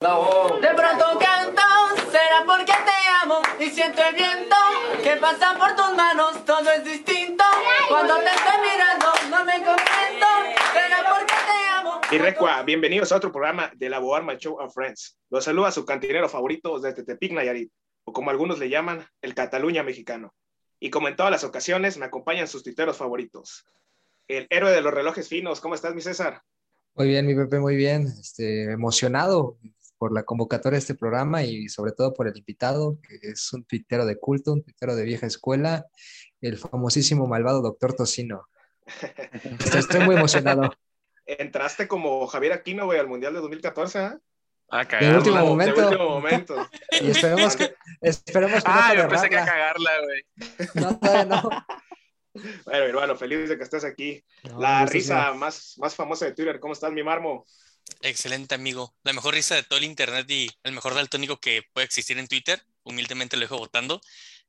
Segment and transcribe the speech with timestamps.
[0.00, 1.62] De pronto canto,
[2.10, 4.56] será porque te amo y siento el viento
[5.04, 7.44] que pasa por tus manos, todo es distinto.
[7.86, 10.26] Cuando te estoy mirando, no me contento,
[10.72, 12.00] será porque te amo.
[12.10, 15.18] Y Recua, bienvenidos a otro programa de la Boarma Show and Friends.
[15.28, 17.70] Los saluda su cantinero favorito desde Tepic, Nayarit,
[18.04, 20.32] o como algunos le llaman, el Cataluña mexicano.
[20.80, 23.66] Y como en todas las ocasiones, me acompañan sus tuiteros favoritos.
[24.28, 26.40] El héroe de los relojes finos, ¿cómo estás, mi César?
[26.94, 28.06] Muy bien, mi Pepe, muy bien.
[28.18, 29.58] Este, emocionado
[30.00, 33.64] por la convocatoria de este programa y sobre todo por el invitado, que es un
[33.64, 35.84] tuitero de culto, un tuitero de vieja escuela,
[36.40, 38.48] el famosísimo malvado doctor Tocino.
[39.58, 40.72] Estoy, estoy muy emocionado.
[41.26, 44.10] Entraste como Javier Aquino, güey, al Mundial de 2014, ¿eh?
[44.70, 45.18] Ah, De cagarla.
[45.18, 45.86] último De momento.
[45.86, 46.68] último momento.
[47.02, 49.90] Y esperemos que, esperemos que Ah, no yo pensé que a cagarla.
[50.02, 50.24] güey.
[50.76, 51.42] No, todavía no.
[52.64, 54.24] Bueno, hermano, feliz de que estés aquí.
[54.44, 56.58] No, La risa más, más famosa de Twitter.
[56.58, 57.44] ¿Cómo estás, mi marmo?
[58.02, 58.94] Excelente amigo.
[59.02, 62.28] La mejor risa de todo el internet y el mejor daltónico que puede existir en
[62.28, 62.62] Twitter.
[62.82, 64.00] Humildemente lo dejo votando.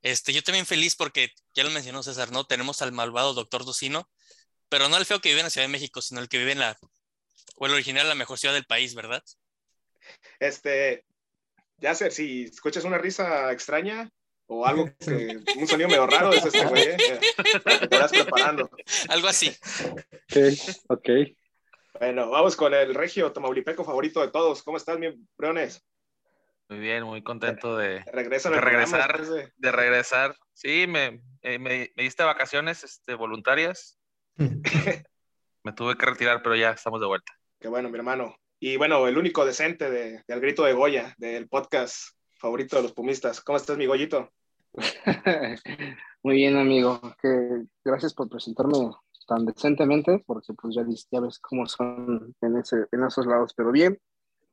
[0.01, 2.45] Este, yo también feliz porque ya lo mencionó César, ¿no?
[2.45, 4.09] Tenemos al malvado Doctor Docino,
[4.69, 6.53] pero no al feo que vive en la Ciudad de México, sino el que vive
[6.53, 6.77] en la,
[7.55, 9.23] o el original, la mejor ciudad del país, ¿verdad?
[10.39, 11.05] Este,
[11.77, 14.09] ya sé, si escuchas una risa extraña
[14.47, 16.97] o algo que, un sonido medio raro, es este güey, ¿eh?
[17.63, 18.69] Te vayas preparando.
[19.09, 19.55] Algo así.
[20.29, 20.37] Ok,
[20.87, 21.09] ok.
[22.01, 24.63] Bueno, vamos con el regio tamaulipeco favorito de todos.
[24.63, 25.07] ¿Cómo estás, mi
[25.37, 25.85] Briones?
[26.67, 29.21] Muy bien, muy contento de, De programa regresar.
[29.23, 30.35] de- de regresar.
[30.51, 33.99] Sí, me, eh, me, me diste vacaciones este, voluntarias.
[35.63, 37.31] Me tuve que retirar, pero ya estamos de vuelta.
[37.59, 38.35] Qué bueno, mi hermano.
[38.59, 42.93] Y bueno, el único decente de, del grito de Goya, del podcast favorito de los
[42.93, 43.41] pumistas.
[43.41, 44.31] ¿Cómo estás, mi Goyito?
[46.23, 46.99] Muy bien, amigo.
[47.21, 48.89] Que gracias por presentarme
[49.31, 53.53] tan decentemente, porque pues ya, ya ves cómo son en, ese, en esos lados.
[53.55, 53.97] Pero bien,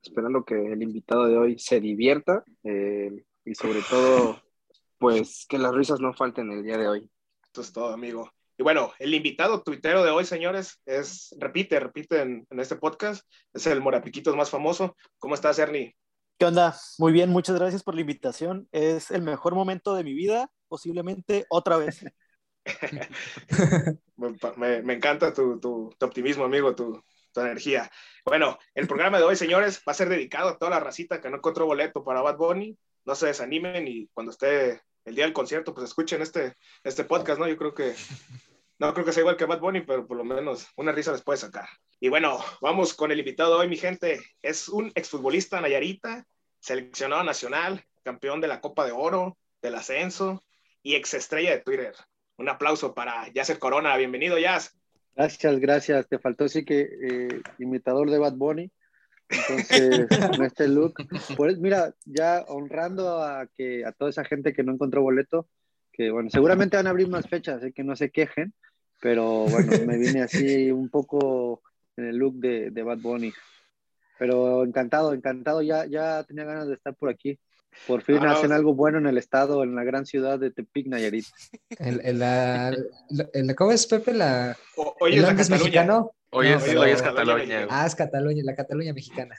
[0.00, 3.10] esperando que el invitado de hoy se divierta eh,
[3.44, 4.40] y sobre todo,
[4.98, 7.10] pues que las risas no falten el día de hoy.
[7.42, 8.30] Esto es todo, amigo.
[8.56, 13.26] Y bueno, el invitado tuitero de hoy, señores, es, repite, repite en, en este podcast,
[13.53, 14.94] es el Morapiquitos más famoso.
[15.19, 15.97] ¿Cómo estás, Ernie?
[16.38, 16.76] ¿Qué onda?
[16.98, 18.69] Muy bien, muchas gracias por la invitación.
[18.70, 22.04] Es el mejor momento de mi vida, posiblemente otra vez.
[24.56, 27.02] Me, encanta tu, optimismo, amigo, tu,
[27.36, 27.88] energía.
[28.24, 31.30] Bueno, el programa de hoy, señores, va a ser dedicado a toda la racita que
[31.30, 32.76] no encontró boleto para Bad Bunny.
[33.04, 37.38] No se desanimen y cuando esté el día del concierto, pues escuchen este, este podcast,
[37.38, 37.46] ¿no?
[37.46, 37.94] Yo creo que
[38.78, 41.22] no creo que sea igual que Bad Bunny, pero por lo menos una risa les
[41.22, 41.68] puede sacar.
[42.00, 44.20] Y bueno, vamos con el invitado hoy, mi gente.
[44.40, 46.26] Es un exfutbolista nayarita,
[46.60, 50.44] seleccionado nacional, campeón de la Copa de Oro, del ascenso
[50.82, 51.94] y exestrella de Twitter.
[52.38, 53.97] Un aplauso para Yasser Corona.
[53.97, 54.78] Bienvenido, Yas.
[55.16, 56.09] Gracias, gracias.
[56.09, 58.71] Te faltó sí que eh, imitador de Bad Bunny.
[59.28, 60.94] Entonces, con este look.
[61.37, 65.48] Pues mira, ya honrando a que a toda esa gente que no encontró boleto,
[65.93, 68.54] que bueno, seguramente van a abrir más fechas, así que no se quejen,
[69.00, 71.62] pero bueno, me vine así un poco
[71.97, 73.32] en el look de, de Bad Bunny.
[74.16, 77.37] Pero encantado, encantado, ya, ya tenía ganas de estar por aquí.
[77.86, 80.50] Por fin Ah, no, hacen algo bueno en el estado, en la gran ciudad de
[80.50, 81.26] Tepic, Nayarit.
[81.78, 82.72] El, el, la-
[83.32, 84.12] el- ¿Cómo es, Pepe?
[84.14, 85.58] La, O- hoy ¿El es la Cataluña.
[85.58, 86.12] mexicano?
[86.30, 87.66] Hoy, No, es, pero- hoy es Cataluña.
[87.70, 89.36] Ah, es Cataluña, la Cataluña mexicana.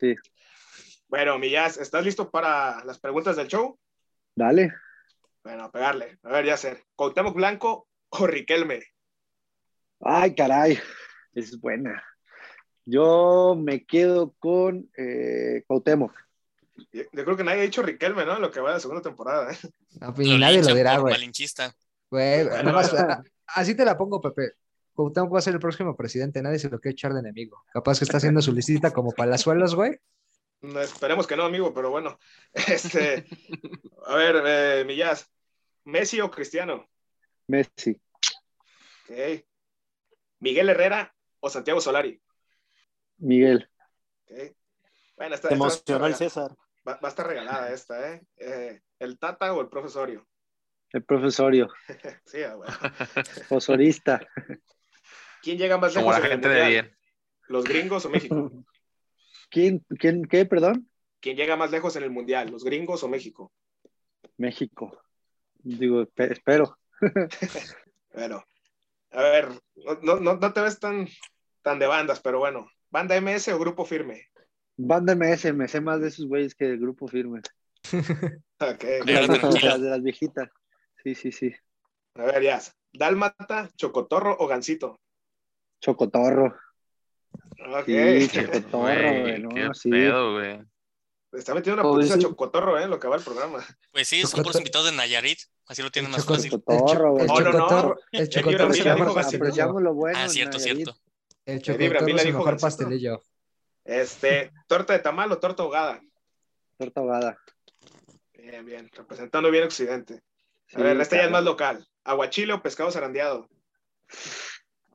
[0.00, 0.14] Sí,
[1.08, 3.78] Bueno, mi Yas, ¿estás listo para las preguntas del show?
[4.34, 4.72] dale.
[5.44, 6.18] Bueno, a pegarle.
[6.22, 6.82] A ver, Yasser.
[6.94, 8.80] ¿Cuauhtémoc Blanco o Riquelme?
[10.00, 10.78] Ay, caray,
[11.34, 12.02] es buena.
[12.84, 16.12] Yo me quedo con eh, Cuauhtémoc.
[16.92, 18.36] Yo, yo creo que nadie ha dicho Riquelme, ¿no?
[18.36, 19.52] En lo que va de la segunda temporada.
[19.52, 19.58] ¿eh?
[20.00, 21.14] No, pues, ni nadie lo dirá, güey.
[21.14, 21.74] malinchista.
[22.10, 23.08] Güey, Bueno, nada más, bueno.
[23.12, 24.52] a- así te la pongo, Pepe.
[24.94, 27.64] Cuauhtémoc va a ser el próximo presidente, nadie se lo quiere echar de enemigo.
[27.72, 29.98] Capaz que está haciendo su listita como palazuelos, güey.
[30.60, 32.18] No, esperemos que no, amigo, pero bueno.
[32.68, 33.26] Este,
[34.06, 35.28] a ver, eh, mi Yas.
[35.84, 36.86] ¿Messi o Cristiano?
[37.48, 38.00] Messi.
[39.08, 39.44] Ok.
[40.40, 42.20] ¿Miguel Herrera o Santiago Solari?
[43.18, 43.68] Miguel.
[44.30, 44.54] Ok.
[45.16, 46.54] Bueno, Te emocionó el César.
[46.86, 48.22] Va a estar regalada esta, ¿eh?
[48.36, 50.26] Eh, ¿El Tata o el profesorio?
[50.90, 51.68] El profesorio.
[52.24, 52.72] Sí, ah, bueno.
[53.48, 54.20] Posorista.
[55.42, 56.84] ¿Quién llega más Como lejos la en el gente de Mundial?
[56.84, 56.98] bien.
[57.48, 58.50] ¿Los gringos o México?
[59.50, 60.88] ¿Quién, quién, qué, perdón?
[61.20, 62.50] ¿Quién llega más lejos en el Mundial?
[62.50, 63.52] ¿Los gringos o México?
[64.38, 65.02] México.
[65.58, 66.78] Digo, espe- espero.
[68.12, 68.44] Bueno,
[69.10, 69.48] a ver,
[70.02, 71.06] no, no, no te ves tan,
[71.62, 74.28] tan de bandas, pero bueno, ¿banda MS o grupo firme?
[74.76, 77.40] Banda MS, me sé más de esos güeyes que del grupo firme.
[78.60, 80.48] Ok, De las de las viejitas.
[81.02, 81.52] Sí, sí, sí.
[82.14, 82.62] a ver, ya.
[82.92, 85.00] ¿Dálmata, Chocotorro o Gansito?
[85.80, 86.56] Chocotorro.
[87.74, 87.86] Ok.
[87.86, 89.48] Sí, Chocotorro, Güey, güey.
[89.54, 89.90] qué No, sí.
[89.90, 90.60] pedo, güey.
[91.32, 92.86] Está metiendo una Todo putiza chocotorro, ¿eh?
[92.86, 93.64] Lo que va el programa.
[93.90, 96.52] Pues sí, son puros invitados de Nayarit, así lo tienen más fácil.
[96.52, 97.52] El, cho- Cotorro, el No, no, no.
[97.58, 99.18] chocotorro, el chocotorro.
[99.20, 100.18] Apreciamos lo bueno.
[100.20, 100.94] Ah, cierto, cierto.
[101.46, 103.22] El chocotorro es el mejor pastelillo.
[103.84, 106.00] Este, ¿torta de tamal o torta ahogada?
[106.78, 107.38] Torta ahogada.
[108.34, 110.14] Bien, bien, representando bien Occidente.
[110.14, 111.32] A Sí, ver, esta ya es claro.
[111.32, 111.86] más local.
[112.04, 113.48] ¿Aguachile o pescado zarandeado?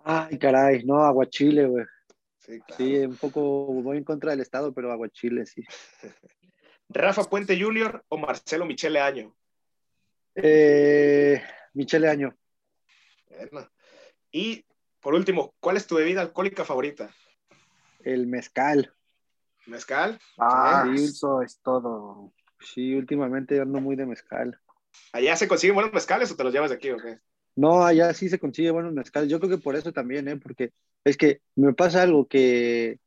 [0.03, 1.85] Ay, caray, no, aguachile, güey.
[2.39, 2.75] Sí, claro.
[2.77, 5.63] Sí, un poco voy en contra del Estado, pero aguachile, sí.
[6.89, 8.03] ¿Rafa Puente Jr.
[8.07, 9.35] o Marcelo Michele Año?
[10.35, 11.41] Eh,
[11.73, 12.35] Michele Año.
[14.31, 14.65] Y
[14.99, 17.13] por último, ¿cuál es tu bebida alcohólica favorita?
[17.99, 18.93] El mezcal.
[19.65, 20.19] ¿Mezcal?
[20.37, 21.03] Ah, Sí.
[21.03, 22.33] eso es todo.
[22.59, 24.59] Sí, últimamente ando muy de mezcal.
[25.13, 27.19] ¿Allá se consiguen buenos mezcales o te los llevas de aquí o qué?
[27.55, 29.29] No, allá sí se consigue buenos mezcales.
[29.29, 30.37] Yo creo que por eso también, ¿eh?
[30.37, 30.71] Porque
[31.03, 32.99] es que me pasa algo que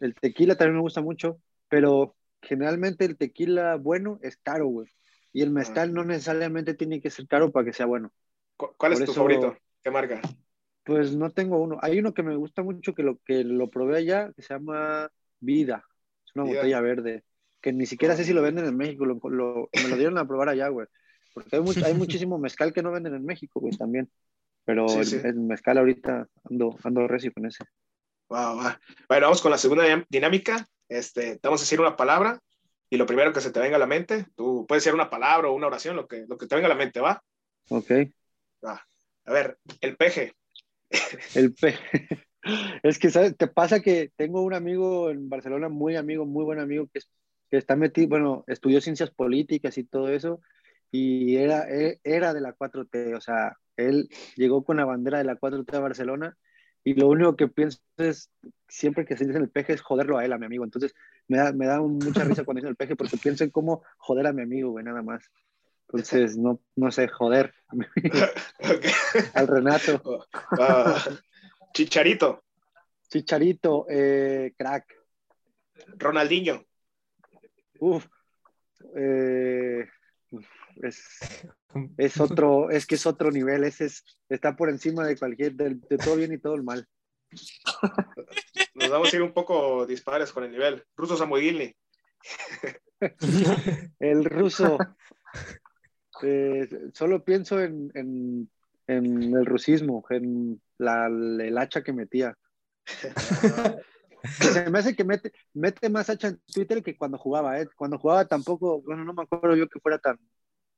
[0.00, 4.88] el tequila también me gusta mucho, pero generalmente el tequila bueno es caro, güey.
[5.32, 8.12] Y el mezcal no necesariamente tiene que ser caro para que sea bueno.
[8.56, 9.56] ¿Cu- ¿Cuál es Por tu eso- favorito?
[9.82, 10.20] ¿Qué marca?
[10.86, 11.78] Pues no tengo uno.
[11.82, 15.10] Hay uno que me gusta mucho que lo que lo probé allá, que se llama
[15.40, 15.84] Vida.
[16.24, 17.24] Es una botella verde.
[17.60, 19.04] Que ni siquiera sé si lo venden en México.
[19.04, 20.86] Lo, lo- me lo dieron a probar allá, güey.
[21.34, 21.62] Porque hay,
[21.94, 24.08] muchísimo mezcal que no venden en México, güey, también.
[24.64, 25.20] Pero Sí, el, sí.
[25.24, 27.64] el mezcal ahorita ando, ando recio con ese.
[28.32, 28.80] Va, va.
[29.08, 30.68] Bueno, vamos con la segunda dinámica.
[30.88, 32.38] Este, te vamos a decir una palabra
[32.88, 35.48] y lo primero que se te venga a la mente, tú puedes ser una palabra
[35.48, 37.20] o una oración, lo que, lo que te venga a la mente, ¿va?
[37.70, 37.90] Ok.
[38.62, 40.34] A ver, el peje.
[41.34, 41.74] El pe...
[42.84, 43.08] Es que.
[43.36, 47.00] Te pasa que tengo un amigo en Barcelona, muy amigo, muy buen amigo, que
[47.50, 50.40] está metido, bueno, estudió ciencias políticas y todo eso,
[50.92, 55.24] y era, e- era de la 4T, o sea, él llegó con la bandera de
[55.24, 56.36] la 4T a Barcelona,
[56.84, 58.30] y lo único que pienso es,
[58.68, 60.62] siempre que se dice el peje, es joderlo a él, a mi amigo.
[60.62, 60.94] Entonces,
[61.26, 64.28] me da, me da mucha risa cuando dicen el peje, porque pienso en cómo joder
[64.28, 65.28] a mi amigo, güey, nada más.
[65.88, 67.54] Entonces, no, no sé, joder
[69.34, 70.26] al Renato.
[70.58, 71.02] Va.
[71.72, 72.42] Chicharito.
[73.08, 74.84] Chicharito, eh, crack.
[75.98, 76.64] Ronaldinho.
[77.78, 78.06] Uf,
[78.96, 79.86] eh,
[80.82, 81.20] es,
[81.96, 85.76] es otro, es que es otro nivel, ese es, está por encima de cualquier, de,
[85.88, 86.86] de todo bien y todo el mal.
[88.74, 90.84] Nos vamos a ir un poco dispares con el nivel.
[90.96, 91.74] Ruso Samuel
[93.98, 94.78] El ruso,
[96.22, 98.50] eh, solo pienso en, en,
[98.86, 102.36] en el rusismo, en la, el hacha que metía.
[104.40, 107.68] Se me hace que mete, mete más hacha en Twitter que cuando jugaba, ¿eh?
[107.76, 110.18] Cuando jugaba tampoco, bueno, no me acuerdo yo que fuera tan,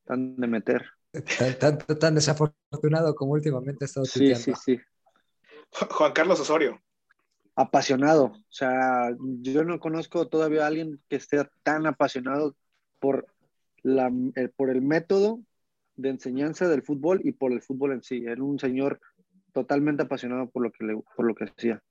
[0.04, 0.84] tan de meter.
[1.38, 4.44] Tan, tan, tan desafortunado como últimamente ha estado Sí, tuiteando.
[4.44, 4.80] sí, sí.
[5.90, 6.80] Juan Carlos Osorio.
[7.54, 8.24] apasionado.
[8.26, 12.56] O sea, yo no conozco todavía a alguien que esté tan apasionado
[13.00, 13.26] por,
[13.82, 15.40] la, el, por el método
[15.96, 18.24] de enseñanza del fútbol y por el fútbol en sí.
[18.24, 19.00] Era un señor
[19.52, 21.82] totalmente apasionado por lo que, le, por lo que hacía.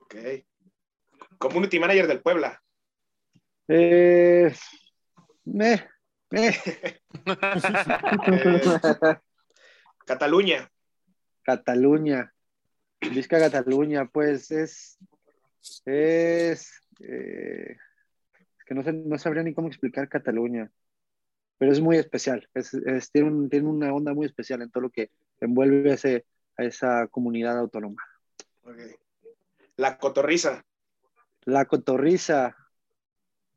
[0.00, 0.14] Ok.
[1.38, 2.62] Community Manager del Puebla.
[3.68, 4.52] Eh,
[5.44, 5.88] me,
[6.30, 6.48] me.
[6.48, 7.00] Eh,
[10.06, 10.70] Cataluña.
[11.42, 12.32] Cataluña.
[13.00, 14.98] Vizca Cataluña, pues es.
[15.84, 16.80] Es.
[17.00, 17.76] eh,
[18.66, 20.70] que no, sé, no sabría ni cómo explicar Cataluña.
[21.58, 22.48] Pero es muy especial.
[22.54, 25.10] Es, es- tiene, un- tiene una onda muy especial en todo lo que
[25.40, 26.24] envuelve a, ese,
[26.56, 28.02] a esa comunidad autónoma.
[29.76, 30.64] La Cotorriza.
[31.44, 32.54] La cotorriza.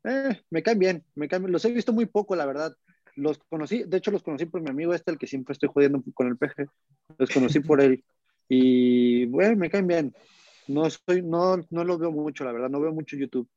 [0.04, 1.52] eh, me caen bien, me caen bien.
[1.52, 2.74] Los he visto muy poco, la verdad.
[3.14, 6.02] Los conocí, de hecho los conocí por mi amigo este, el que siempre estoy jodiendo
[6.14, 6.66] con el peje.
[7.18, 8.02] Los conocí por él.
[8.48, 10.14] Y bueno, me caen bien.
[10.68, 13.48] No soy, no, no los veo mucho, la verdad, no veo mucho YouTube.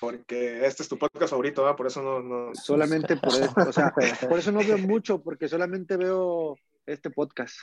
[0.00, 1.74] Porque este es tu podcast favorito, ¿va?
[1.74, 2.20] Por eso no.
[2.20, 2.54] no...
[2.54, 3.92] Solamente por eso, o sea,
[4.28, 7.58] por eso no veo mucho, porque solamente veo este podcast.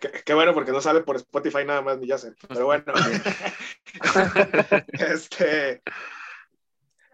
[0.00, 2.32] Qué, qué bueno, porque no sale por Spotify nada más, ni ya sé.
[2.48, 2.84] Pero bueno.
[4.88, 5.82] este.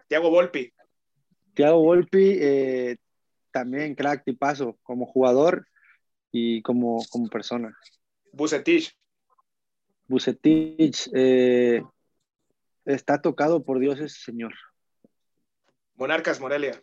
[0.07, 0.73] Tiago Volpi.
[1.53, 2.97] Thiago Volpi, eh,
[3.51, 5.67] también crack tipazo, como jugador
[6.31, 7.75] y como, como persona.
[8.31, 8.95] Bucetich.
[10.07, 11.83] Bucetich eh,
[12.85, 14.53] está tocado por Dios ese señor.
[15.95, 16.81] Monarcas Morelia.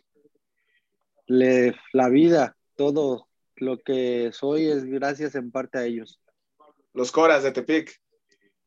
[1.27, 6.19] Le, la vida, todo lo que soy es gracias en parte a ellos.
[6.93, 7.99] Los Coras de Tepic.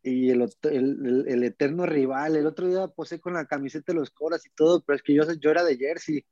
[0.03, 4.11] Y el, el- el- eterno rival, el otro día posé con la camiseta de los
[4.11, 6.25] Coras y todo, pero es que yo, yo era de Jersey.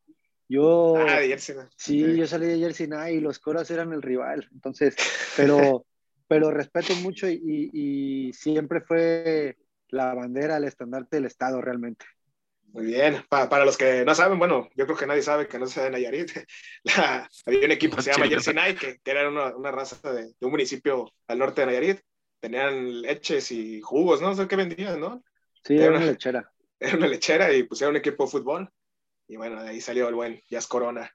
[0.46, 1.56] Yo, Ah, de Jersey.
[1.56, 1.68] ¿no?
[1.76, 4.46] Sí, yo salí de Jersey Nike y los Coras eran el rival.
[4.52, 4.94] Entonces,
[5.36, 5.86] pero,
[6.28, 7.40] pero respeto mucho y,
[7.72, 9.56] y- y siempre fue
[9.92, 12.04] la bandera, el estandarte del Estado realmente.
[12.72, 15.66] Muy bien, para los que no saben, bueno, yo creo que nadie sabe que no
[15.66, 16.30] se de Nayarit.
[16.84, 20.10] La, había un equipo que se llama Jersey Night, que, que era una, una raza
[20.10, 22.00] de, de, un municipio al norte de Nayarit.
[22.40, 24.34] Tenían leches y jugos, ¿no?
[24.34, 25.22] sé qué vendían, ¿no?
[25.62, 26.50] Sí, era, una lechera.
[26.80, 28.70] Era una lechera y pusieron un equipo de fútbol.
[29.28, 31.12] Y bueno, de ahí salió el buen Jazz Corona.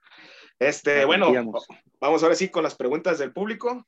[0.60, 1.34] Este, bueno,
[2.00, 3.86] vamos ahora sí con las preguntas del público.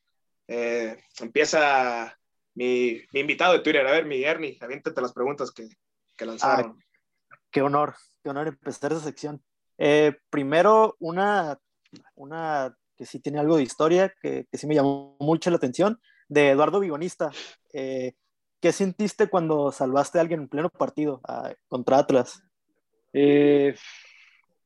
[0.48, 2.19] Eh, empieza
[2.60, 3.88] mi, mi, invitado de Twitter.
[3.88, 5.70] A ver, mi Ernie, aviéntate las preguntas que,
[6.18, 6.78] que lanzaron.
[6.78, 9.42] Ah, qué honor, qué honor empezar esa sección.
[9.78, 11.58] Eh, primero, una,
[12.16, 16.01] una que sí tiene algo de historia, que, que sí me llamó mucho la atención,
[16.28, 17.32] de Eduardo Vigonista.
[17.72, 18.13] Eh,
[18.60, 22.44] ¿Qué sentiste cuando salvaste a alguien en pleno partido a, contra Atlas?
[23.13, 23.74] Eh,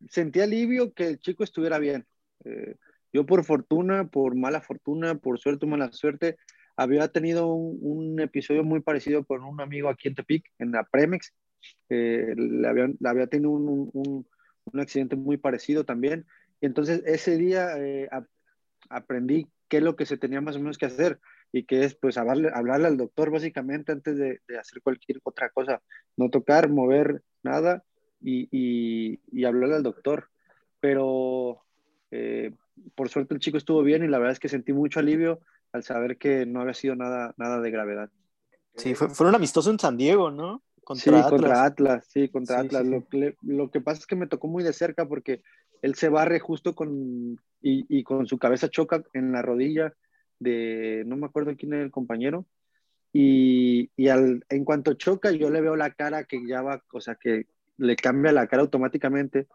[0.10, 2.08] sentí alivio que el chico estuviera bien.
[2.44, 2.76] Eh,
[3.14, 6.38] yo por fortuna, por mala fortuna, por suerte o mala suerte,
[6.84, 10.84] había tenido un, un, episodio muy parecido con un amigo aquí en Tepic, en la
[10.84, 11.34] Premex.
[11.90, 14.28] Eh, le, le, había, tenido un, un,
[14.66, 16.26] un, accidente muy parecido también.
[16.62, 18.26] Y entonces ese día eh, a,
[18.90, 21.20] aprendí qué es lo que se tenía más o menos que hacer
[21.52, 25.50] y que es pues hablarle, hablarle al doctor básicamente antes de, de, hacer cualquier otra
[25.50, 25.82] cosa.
[26.18, 27.84] No tocar, mover nada
[28.22, 30.30] y, y, y hablarle al doctor.
[30.80, 31.64] Pero
[32.12, 32.52] eh,
[32.96, 35.40] por suerte el chico estuvo bien y la verdad es que sentí mucho alivio
[35.74, 38.10] al saber que no había sido nada, nada de gravedad.
[38.76, 40.64] Sí, fue, fue un amistoso en San Diego, ¿no?
[40.84, 41.32] Contra sí, Atlas.
[41.32, 42.84] contra Atlas, sí, contra sí, Atlas.
[42.84, 45.42] Sí, lo, que, lo, que pasa es que me tocó muy de cerca porque
[45.82, 49.94] él se barre justo con y, y, con su cabeza choca en la rodilla
[50.40, 52.46] de, no me acuerdo quién era el compañero,
[53.14, 57.00] y, y al, en cuanto choca yo le veo la cara que ya va, o
[57.00, 59.48] sea, que le cambia la cara automáticamente,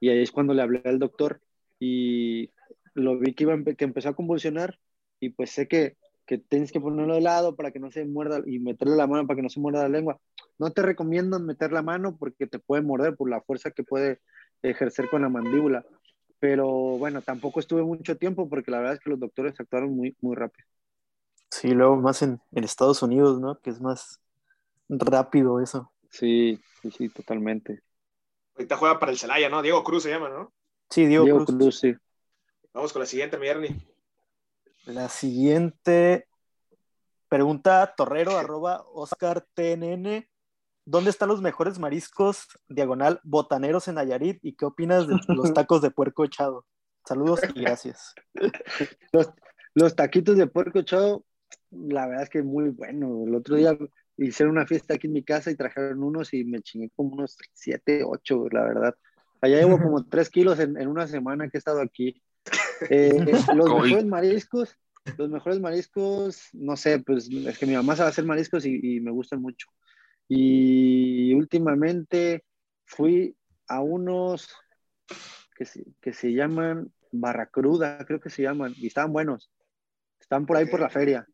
[0.00, 1.40] y ahí es cuando le hablé al doctor,
[1.78, 2.50] y
[2.94, 4.78] lo vi que, iba, que empezó a convulsionar,
[5.20, 5.96] y pues sé que,
[6.26, 9.26] que tienes que ponerlo de lado para que no se muerda, y meterle la mano
[9.26, 10.18] para que no se muerda la lengua.
[10.58, 14.20] No te recomiendo meter la mano porque te puede morder por la fuerza que puede
[14.62, 15.84] ejercer con la mandíbula
[16.40, 20.16] pero bueno, tampoco estuve mucho tiempo porque la verdad es que los doctores actuaron muy,
[20.22, 20.66] muy rápido.
[21.50, 23.60] Sí, luego más en, en Estados Unidos, ¿no?
[23.60, 24.20] Que es más
[24.88, 25.92] rápido eso.
[26.08, 27.82] Sí, sí, sí, totalmente.
[28.56, 29.60] Ahorita juega para el Celaya, ¿no?
[29.60, 30.52] Diego Cruz se llama, ¿no?
[30.88, 31.58] Sí, Diego, Diego Cruz.
[31.58, 31.80] Cruz.
[31.80, 31.94] sí.
[32.72, 33.76] Vamos con la siguiente, mi Ernie.
[34.86, 36.26] La siguiente
[37.28, 40.26] pregunta Torrero, arroba Oscar TNN.
[40.86, 44.38] ¿Dónde están los mejores mariscos diagonal botaneros en Nayarit?
[44.42, 46.66] ¿Y qué opinas de los tacos de puerco echado?
[47.04, 48.14] Saludos y gracias.
[49.12, 49.30] los,
[49.74, 51.24] los, taquitos de puerco echado,
[51.70, 53.24] la verdad es que muy bueno.
[53.26, 53.76] El otro día
[54.16, 57.36] hicieron una fiesta aquí en mi casa y trajeron unos y me chingué como unos
[57.52, 58.94] 7, 8, la verdad.
[59.40, 62.22] Allá llevo como 3 kilos en, en, una semana que he estado aquí.
[62.88, 64.76] Eh, los mejores mariscos,
[65.16, 69.00] los mejores mariscos, no sé, pues es que mi mamá sabe hacer mariscos y, y
[69.00, 69.68] me gustan mucho.
[70.28, 72.44] Y últimamente
[72.84, 74.48] fui a unos
[75.56, 79.50] que se, que se llaman Barracruda, creo que se llaman, y estaban buenos.
[80.20, 81.26] Estaban por ahí por la feria.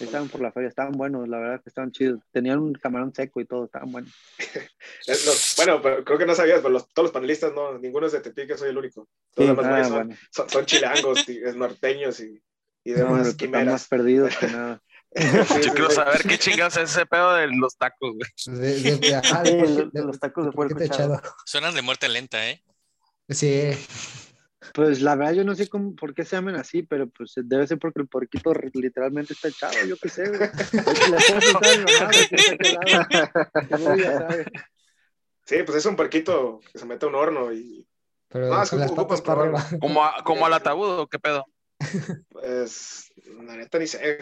[0.00, 2.20] Estaban por la feria, estaban buenos, la verdad que estaban chidos.
[2.30, 4.12] Tenían un camarón seco y todo, estaban buenos.
[5.56, 8.20] bueno, pero creo que no sabías, pero los, todos los panelistas, no, ninguno es de
[8.20, 9.08] Tepic, soy el único.
[9.34, 10.20] Todos sí, los demás ah, son, bueno.
[10.30, 12.40] son, son, chilangos, y, norteños y,
[12.84, 13.24] y demás.
[13.24, 14.82] No, están más perdidos que nada.
[15.64, 18.58] Yo quiero saber qué chingas es ese pedo de los tacos, güey.
[18.58, 21.20] De, de, de, ajá, de, de, de los tacos de puerco echado.
[21.44, 22.62] Suenan de muerte lenta, ¿eh?
[23.30, 23.70] Sí.
[24.74, 27.66] Pues la verdad yo no sé cómo, por qué se llaman así, pero pues debe
[27.66, 30.24] ser porque el porquito literalmente está echado, yo qué sé.
[35.44, 37.86] sí, pues es un porquito que se mete a un horno y...
[38.28, 39.64] Pero no, es con las patas para arriba.
[39.80, 41.46] ¿Como, a, ¿Como al ataúd o qué pedo?
[42.28, 43.12] Pues,
[43.44, 44.18] la neta ni sé.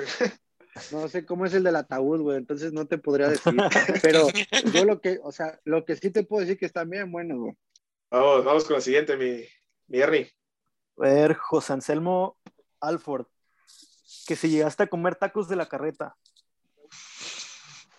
[0.92, 3.54] No sé cómo es el del ataúd, güey, entonces no te podría decir.
[4.02, 4.28] Pero
[4.74, 7.38] yo lo que, o sea, lo que sí te puedo decir que están bien buenos,
[7.38, 7.54] güey.
[8.10, 9.42] Vamos, vamos con el siguiente, mi,
[10.98, 12.38] A ver, José Anselmo
[12.80, 13.26] Alford,
[14.26, 16.16] que si llegaste a comer tacos de la carreta.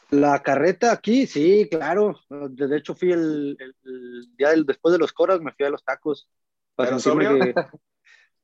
[0.09, 2.19] La carreta aquí, sí, claro.
[2.29, 5.69] De hecho, fui el, el, el día del, después de los coras, me fui a
[5.69, 6.29] los tacos.
[6.75, 7.37] ¿Pero sobrio?
[7.39, 7.53] Que,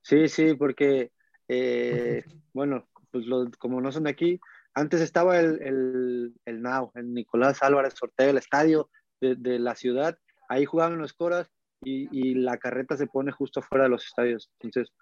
[0.01, 1.13] Sí, sí, porque,
[1.47, 4.39] eh, bueno, pues lo, como no son de aquí,
[4.73, 8.89] antes estaba el, el, el NAO, el Nicolás Álvarez Ortega, el estadio
[9.21, 10.17] de, de la ciudad,
[10.49, 11.49] ahí jugaban los coras
[11.83, 14.51] y, y, la carreta se pone justo fuera de los estadios.
[14.59, 14.93] Entonces,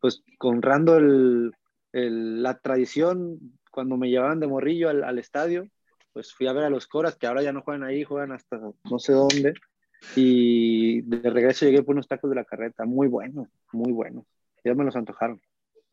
[0.00, 1.52] pues honrando el,
[1.92, 3.38] el, la tradición,
[3.70, 5.68] cuando me llevaban de morrillo al, al, estadio,
[6.12, 8.58] pues fui a ver a los coras, que ahora ya no juegan ahí, juegan hasta
[8.58, 9.54] no sé dónde,
[10.16, 14.24] y de regreso llegué por unos tacos de la carreta, muy buenos, muy buenos.
[14.64, 15.40] Ya me los antojaron.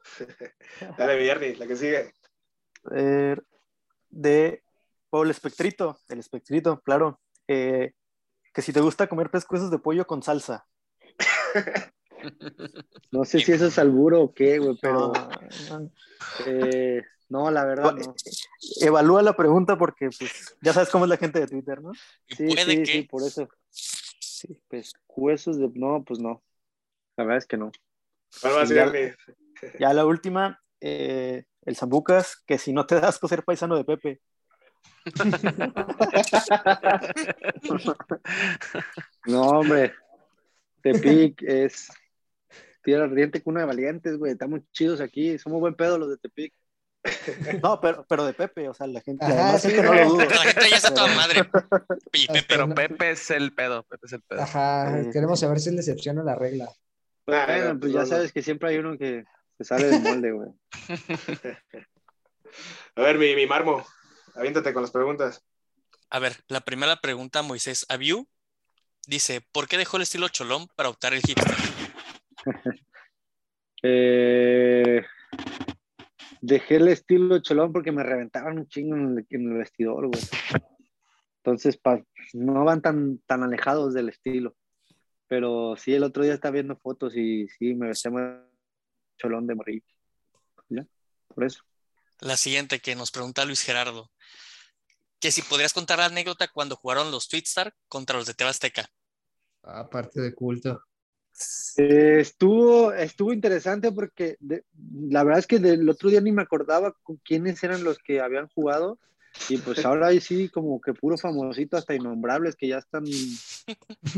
[0.97, 2.11] Dale, Villarni, la que sigue.
[2.91, 3.35] Eh,
[4.09, 4.61] de
[5.23, 7.19] el espectrito, el espectrito, claro.
[7.47, 7.93] Eh,
[8.55, 10.65] que si te gusta comer pescuezos de pollo con salsa.
[13.11, 15.13] No sé si eso es alburo o qué, güey, pero
[15.69, 15.91] No,
[16.45, 18.15] eh, no, la verdad no.
[18.81, 21.93] Evalúa la pregunta porque pues, ya sabes cómo es la gente de Twitter, ¿no?
[22.27, 23.47] Sí, sí, que sí, por eso.
[23.69, 25.69] Sí, pues huesos de...
[25.75, 26.41] No, pues no.
[27.15, 27.71] La verdad es que no.
[28.41, 29.15] ¿Cuál va a Sí, ser
[29.61, 33.85] ya- Ya la última, eh, el Zambucas, que si no te das ser paisano de
[33.85, 34.21] Pepe.
[39.27, 39.93] No, hombre.
[40.81, 41.89] Tepic es
[42.83, 44.33] tierra ardiente, cuna de valientes, güey.
[44.33, 45.37] Estamos chidos aquí.
[45.39, 46.53] Somos buen pedo los de Tepic.
[47.61, 50.25] No, pero, pero de Pepe, o sea, la gente, Ajá, sí, no lo dudo.
[50.25, 51.43] la gente ya está toda madre.
[51.43, 54.41] Pepe, Pero Pepe es el pedo, Pepe es el pedo.
[54.41, 55.11] Ajá, Sí.
[55.11, 56.67] queremos saber si es la excepción o la regla.
[57.27, 58.05] Bueno, no, pues ya no.
[58.07, 59.23] sabes que siempre hay uno que
[59.57, 60.49] se sale del molde, güey.
[62.95, 63.85] A ver, mi, mi marmo,
[64.35, 65.43] aviéntate con las preguntas.
[66.09, 68.27] a ver, la primera pregunta, Moisés Abiu,
[69.07, 71.55] dice, ¿por qué dejó el estilo cholón para optar el hipster?
[73.87, 75.03] Eh,
[76.41, 80.23] dejé el estilo cholón porque me reventaban un chingo en el, en el vestidor, güey.
[81.37, 84.55] Entonces, pa- no van tan, tan alejados del estilo.
[85.27, 88.41] Pero sí, el otro día estaba viendo fotos y sí, me vestía más
[89.17, 89.83] cholón de morir.
[90.69, 90.85] ¿Ya?
[91.27, 91.63] Por eso.
[92.21, 94.11] La siguiente que nos pregunta Luis Gerardo,
[95.19, 98.87] que si podrías contar la anécdota cuando jugaron los Twitstar contra los de Tebasteca.
[99.63, 100.81] Aparte de culto.
[101.77, 104.63] Eh, estuvo, estuvo interesante porque de-
[105.09, 108.21] la verdad es que del otro día ni me acordaba con quiénes eran los que
[108.21, 108.99] habían jugado.
[109.49, 113.03] Y pues ahora ahí sí, como que puro famosito, hasta innombrables que ya están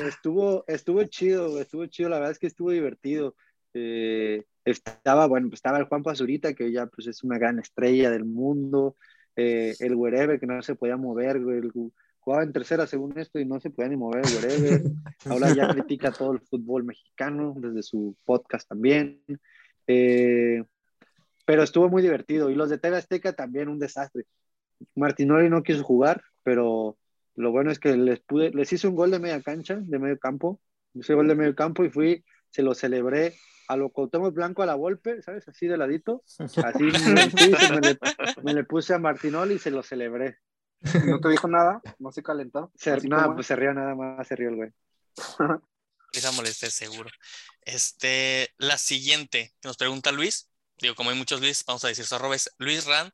[0.08, 2.08] estuvo, estuvo chido, güey, estuvo chido.
[2.08, 3.34] La verdad es que estuvo divertido.
[3.74, 8.10] Eh, estaba, bueno, pues estaba el Juan Pazurita, que ya pues es una gran estrella
[8.10, 8.96] del mundo.
[9.36, 11.58] Eh, el Wherever, que no se podía mover, güey.
[11.58, 11.72] el-
[12.24, 14.83] jugaba en tercera según esto y no se podía ni mover el Wherever.
[15.26, 19.20] Ahora ya critica todo el fútbol mexicano desde su podcast también.
[19.87, 20.64] Eh,
[21.45, 22.51] pero estuvo muy divertido.
[22.51, 24.25] Y los de TV Azteca también un desastre.
[24.95, 26.97] Martinoli no quiso jugar, pero
[27.35, 30.18] lo bueno es que les pude, les hice un gol de media cancha, de medio
[30.18, 30.61] campo.
[30.95, 33.35] Hice gol de medio campo y fui, se lo celebré
[33.68, 35.49] a lo Cuauhtémoc Blanco a la golpe, ¿sabes?
[35.49, 36.23] Así de ladito.
[36.38, 37.14] Así me,
[37.71, 37.99] me le,
[38.42, 40.37] me le puse a Martinoli y se lo celebré.
[41.07, 41.81] ¿No te dijo nada?
[41.99, 42.71] ¿No se calentó?
[42.75, 42.90] Se,
[43.23, 44.71] como- pues se rió nada más, se rió el güey.
[46.12, 47.11] Esa molestia es seguro.
[47.62, 52.05] Este, la siguiente que nos pregunta Luis, digo, como hay muchos Luis, vamos a decir
[52.05, 53.11] su arroba es Luis Ran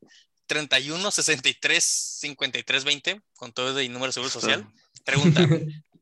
[0.47, 4.67] 31 63 53 20, con todo de número de seguro social.
[5.05, 5.47] Pregunta,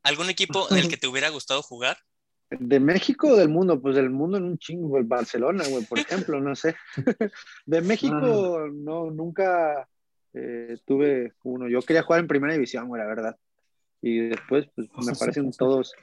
[0.03, 1.97] ¿algún equipo en el que te hubiera gustado jugar?
[2.49, 3.81] ¿De México o del mundo?
[3.81, 6.75] Pues del mundo en un chingo, el Barcelona, güey, por ejemplo, no sé.
[7.65, 9.87] De México, no, nunca
[10.33, 11.67] eh, tuve uno.
[11.67, 13.37] Yo quería jugar en primera división, güey, la verdad.
[14.01, 15.93] Y después, pues me parecen todos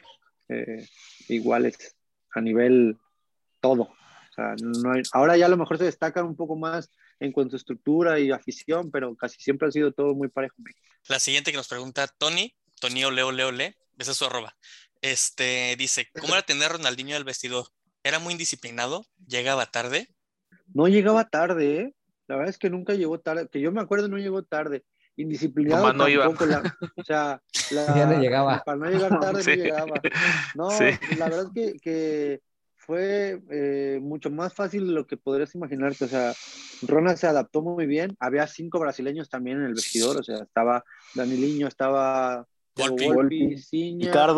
[0.48, 0.86] eh,
[1.28, 1.76] iguales
[2.34, 2.96] a nivel
[3.60, 3.82] todo.
[3.84, 7.32] O sea, no hay- ahora ya a lo mejor se destacan un poco más en
[7.32, 10.56] cuanto a estructura y afición, pero casi siempre ha sido todo muy parejo.
[11.08, 14.56] La siguiente que nos pregunta Tony, Tony Leo Leo Le, esa es su arroba.
[15.00, 17.66] Este dice, ¿cómo era tener Ronaldinho del vestidor?
[18.02, 19.06] ¿Era muy indisciplinado?
[19.26, 20.08] ¿Llegaba tarde?
[20.72, 21.94] No llegaba tarde, ¿eh?
[22.26, 23.48] La verdad es que nunca llegó tarde.
[23.50, 24.82] Que yo me acuerdo, no llegó tarde.
[25.16, 26.26] Indisciplinado no iba.
[26.26, 28.62] la- o sea, la- Ya no llegaba.
[28.66, 29.50] Para no llegar tarde Sí.
[29.56, 30.00] no llegaba.
[30.54, 30.84] No, Sí.
[31.18, 32.40] la verdad es que, que
[32.76, 36.04] fue eh, mucho más fácil de lo que podrías imaginarte.
[36.04, 36.32] O sea,
[36.82, 38.14] Ronald se adaptó muy bien.
[38.20, 40.18] Había cinco brasileños también en el vestidor.
[40.18, 42.46] O sea, estaba Daniliño, estaba
[42.76, 43.06] Volpi.
[43.08, 43.56] Volpi.
[43.58, 44.34] Ciña, Ricardo.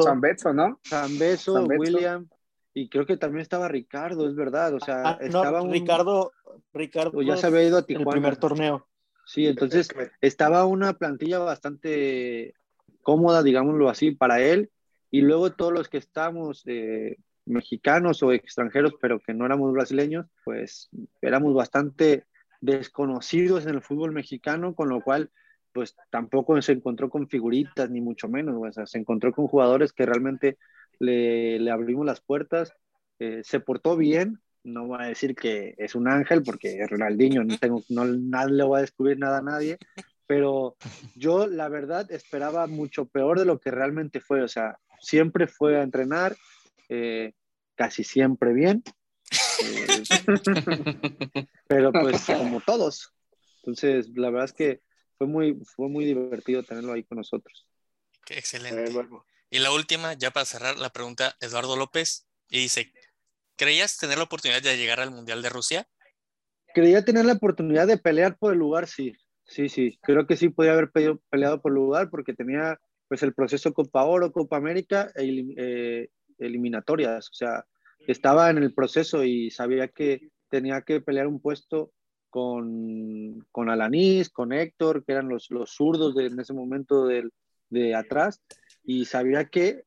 [0.55, 0.81] ¿no?
[0.87, 1.81] Zambeso, Zambeso.
[1.81, 2.29] William.
[2.75, 4.75] Y creo que también estaba Ricardo, es verdad.
[4.75, 6.31] O sea, Ah, no, estaba un- Ricardo,
[6.75, 8.11] Ricardo o ya se había ido a en el Tijuana.
[8.11, 8.87] primer torneo.
[9.27, 9.89] Sí, entonces
[10.21, 12.55] estaba una plantilla bastante
[13.03, 14.71] cómoda, digámoslo así, para él.
[15.11, 20.27] Y luego todos los que estábamos eh, mexicanos o extranjeros, pero que no éramos brasileños,
[20.45, 20.89] pues
[21.21, 22.25] éramos bastante
[22.61, 25.31] desconocidos en el fútbol mexicano, con lo cual,
[25.73, 28.55] pues tampoco se encontró con figuritas, ni mucho menos.
[28.57, 30.57] O sea, se encontró con jugadores que realmente
[31.01, 32.73] le, le abrimos las puertas.
[33.19, 37.45] Eh, se portó bien, no voy a decir que es un ángel porque es Ronaldinho,
[37.45, 39.79] no tengo, no, nada le voy a descubrir nada a nadie,
[40.27, 40.77] pero
[41.15, 45.79] yo la verdad esperaba mucho peor de lo que realmente fue, o sea, siempre fue
[45.79, 46.37] a entrenar,
[46.89, 47.33] eh,
[47.77, 48.83] casi siempre bien,
[49.63, 50.03] eh,
[51.69, 53.13] pero pues como todos.
[53.59, 54.81] Entonces, la verdad es que
[55.17, 57.67] fue muy, fue muy divertido tenerlo ahí con nosotros.
[58.25, 58.77] Qué excelente.
[58.77, 59.25] ver, Marmo.
[59.51, 62.93] Y la última, ya para cerrar la pregunta, Eduardo López, y dice,
[63.57, 65.89] ¿creías tener la oportunidad de llegar al Mundial de Rusia?
[66.75, 69.15] creía tener la oportunidad de pelear por el lugar, sí.
[69.45, 69.99] Sí, sí.
[70.03, 74.05] Creo que sí podía haber peleado, por el lugar porque tenía pues el proceso Copa
[74.05, 77.31] Oro, Copa América e elim- eliminatorias.
[77.31, 77.65] O sea,
[78.07, 81.93] estaba en el proceso y sabía que tenía que pelear un puesto
[82.29, 87.33] con, con Alanis, con Héctor, que eran los, los zurdos de, en ese momento del-
[87.71, 88.43] de atrás,
[88.85, 89.85] y sabía que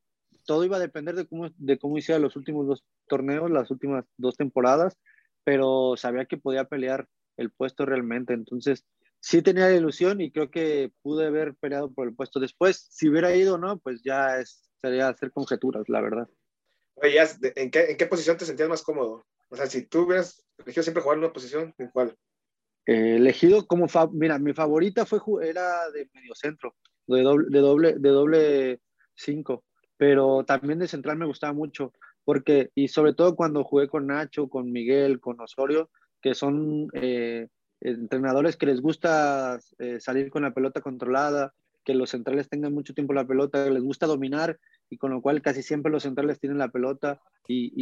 [0.50, 4.04] todo iba a depender de cómo, de cómo hiciera los últimos dos torneos, las últimas
[4.18, 4.98] dos temporadas,
[5.44, 7.08] pero sabía que podía pelear
[7.38, 8.34] el puesto realmente.
[8.34, 8.84] Entonces,
[9.20, 12.88] sí tenía la ilusión y creo que pude haber peleado por el puesto después.
[12.90, 16.28] Si hubiera ido o no, pues ya es, sería hacer conjeturas, la verdad.
[16.96, 19.28] Oye, Jazz, ¿de- ¿en qué, ¿en qué posición te sentías más cómodo?
[19.50, 22.18] O sea, si tú hubieras elegido siempre jugar en una posición, ¿en cuál?
[22.88, 28.10] Eh, elegido como, mira, mi favorita fue, era de mediocentro, de doble, de doble, de
[28.10, 28.82] doble
[29.14, 29.64] cinco,
[30.00, 31.94] pero también de central me gustaba mucho,
[32.26, 37.50] porque, y sobre todo cuando jugué con Nacho, con Miguel, con Osorio, que son eh,
[37.82, 41.54] entrenadores que les gusta eh, salir con la pelota controlada,
[41.86, 44.60] que los centrales tengan mucho tiempo la pelota, les gusta dominar,
[44.90, 47.74] y con lo cual casi siempre los centrales tienen la pelota y,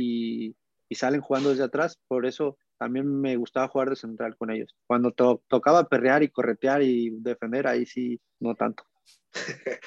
[0.49, 0.57] y-
[0.89, 4.75] y salen jugando desde atrás, por eso también me gustaba jugar de central con ellos.
[4.87, 8.83] Cuando to- tocaba perrear y corretear y defender, ahí sí, no tanto.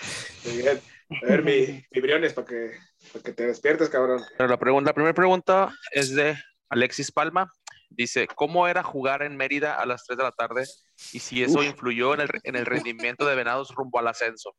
[0.45, 0.83] Muy bien.
[1.11, 2.70] A ver, mi, mi Briones, para que,
[3.12, 4.23] para que te despiertes, cabrón.
[4.37, 6.37] Pero la, pregunta, la primera pregunta es de
[6.68, 7.51] Alexis Palma.
[7.88, 10.64] Dice, ¿cómo era jugar en Mérida a las 3 de la tarde?
[11.12, 11.66] Y si eso Uf.
[11.66, 14.55] influyó en el, en el rendimiento de Venados rumbo al ascenso.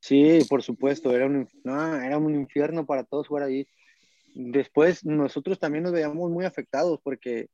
[0.00, 3.68] Sí, por supuesto, era un, no, era un infierno para todos jugar ahí.
[4.34, 7.48] Después nosotros también nos veíamos muy afectados porque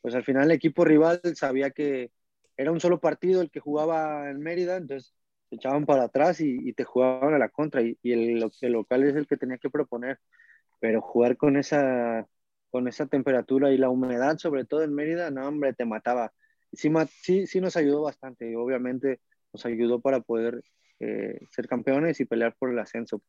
[0.00, 2.10] pues al final el equipo rival sabía que
[2.56, 5.14] era un solo partido el que jugaba en Mérida, entonces
[5.52, 8.72] se echaban para atrás y, y te jugaban a la contra y, y el, el
[8.72, 10.18] local es el que tenía que proponer.
[10.80, 12.26] Pero jugar con esa,
[12.70, 16.32] con esa temperatura y la humedad, sobre todo en Mérida, no, hombre, te mataba.
[16.72, 16.90] Sí,
[17.22, 19.20] sí, sí nos ayudó bastante, y obviamente
[19.52, 20.62] nos ayudó para poder
[21.00, 23.22] eh, ser campeones y pelear por el ascenso.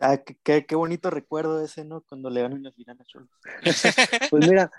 [0.00, 2.00] Ah, qué, qué- bonito recuerdo ese, ¿no?
[2.02, 3.30] Cuando le ganan la final a Cholos.
[4.30, 4.70] Pues mira,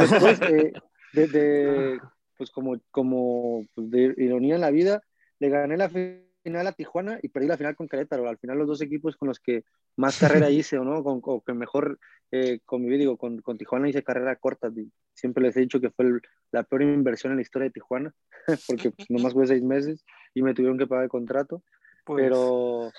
[0.00, 0.72] después eh,
[1.12, 2.00] de, de,
[2.38, 5.02] pues como, como pues de ironía en la vida,
[5.42, 8.28] le gané la final a Tijuana y perdí la final con Querétaro.
[8.28, 9.64] Al final los dos equipos con los que
[9.96, 11.02] más carrera hice, ¿o no?
[11.02, 11.98] Con, o que mejor
[12.30, 14.68] eh, conviví, digo, con, con Tijuana hice carrera corta.
[14.76, 16.20] y Siempre les he dicho que fue el-
[16.52, 18.14] la peor inversión en la historia de Tijuana,
[18.68, 21.62] porque pues, nomás fue seis meses y me tuvieron que pagar el contrato.
[22.04, 22.90] Pues, Pero,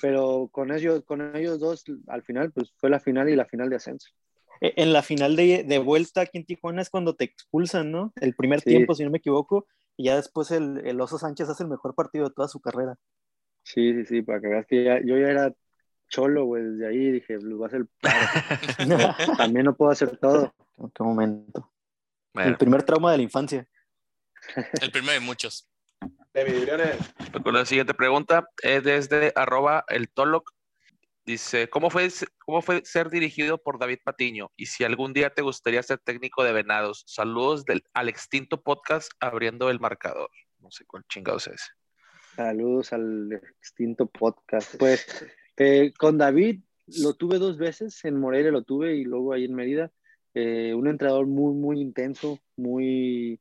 [0.00, 3.70] pero con ellos, con ellos dos, al final, pues fue la final y la final
[3.70, 4.10] de ascenso.
[4.60, 8.12] eh, en la final de, de vuelta aquí en Tijuana es cuando te expulsan, ¿no?
[8.20, 8.70] El primer Sí.
[8.70, 11.94] tiempo, si no me equivoco, y ya después el, el Oso Sánchez hace el mejor
[11.94, 12.96] partido de toda su carrera.
[13.62, 15.52] Sí, sí, sí, para que veas que ya- yo ya era
[16.08, 18.16] cholo, güey, desde ahí dije, lo va a hacer paro.
[19.36, 20.54] También no puedo hacer todo.
[20.94, 21.72] Qué momento.
[22.34, 23.66] El primer trauma de la infancia.
[24.80, 25.68] El primero de muchos.
[26.34, 26.96] De mi Briones.
[27.42, 30.52] con la siguiente pregunta es desde arroba el Toloc.
[31.26, 32.08] Dice, ¿cómo fue,
[32.38, 34.52] ¿cómo fue ser dirigido por David Patiño?
[34.56, 37.02] Y si algún día te gustaría ser técnico de Venados.
[37.04, 40.30] Saludos del, al extinto podcast abriendo el marcador.
[40.60, 41.68] No sé cuál chingados es.
[42.36, 44.76] Saludos al extinto podcast.
[44.76, 46.60] Pues eh, con David
[47.02, 49.90] lo tuve dos veces, en Morelia lo tuve y luego ahí en Mérida.
[50.32, 53.40] Eh, un entrenador muy, muy intenso, muy,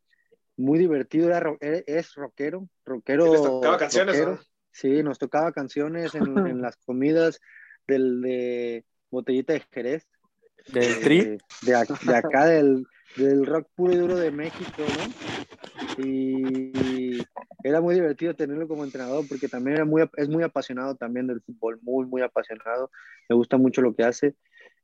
[0.58, 3.32] muy divertido, era, e- es rockero, rockero.
[3.32, 4.38] Les tocaba canciones, rockero.
[4.38, 4.41] ¿no?
[4.71, 7.39] Sí, nos tocaba canciones en, en las comidas
[7.88, 10.08] del, de botellita de Jerez.
[10.67, 11.17] Del de, tri.
[11.62, 12.86] de, ac- de acá del,
[13.17, 16.04] del rock puro y duro de México, ¿no?
[16.04, 17.19] Y
[17.63, 21.41] era muy divertido tenerlo como entrenador porque también era muy, es muy apasionado también del
[21.41, 22.91] fútbol, muy, muy apasionado.
[23.30, 24.36] Me gusta mucho lo que hace.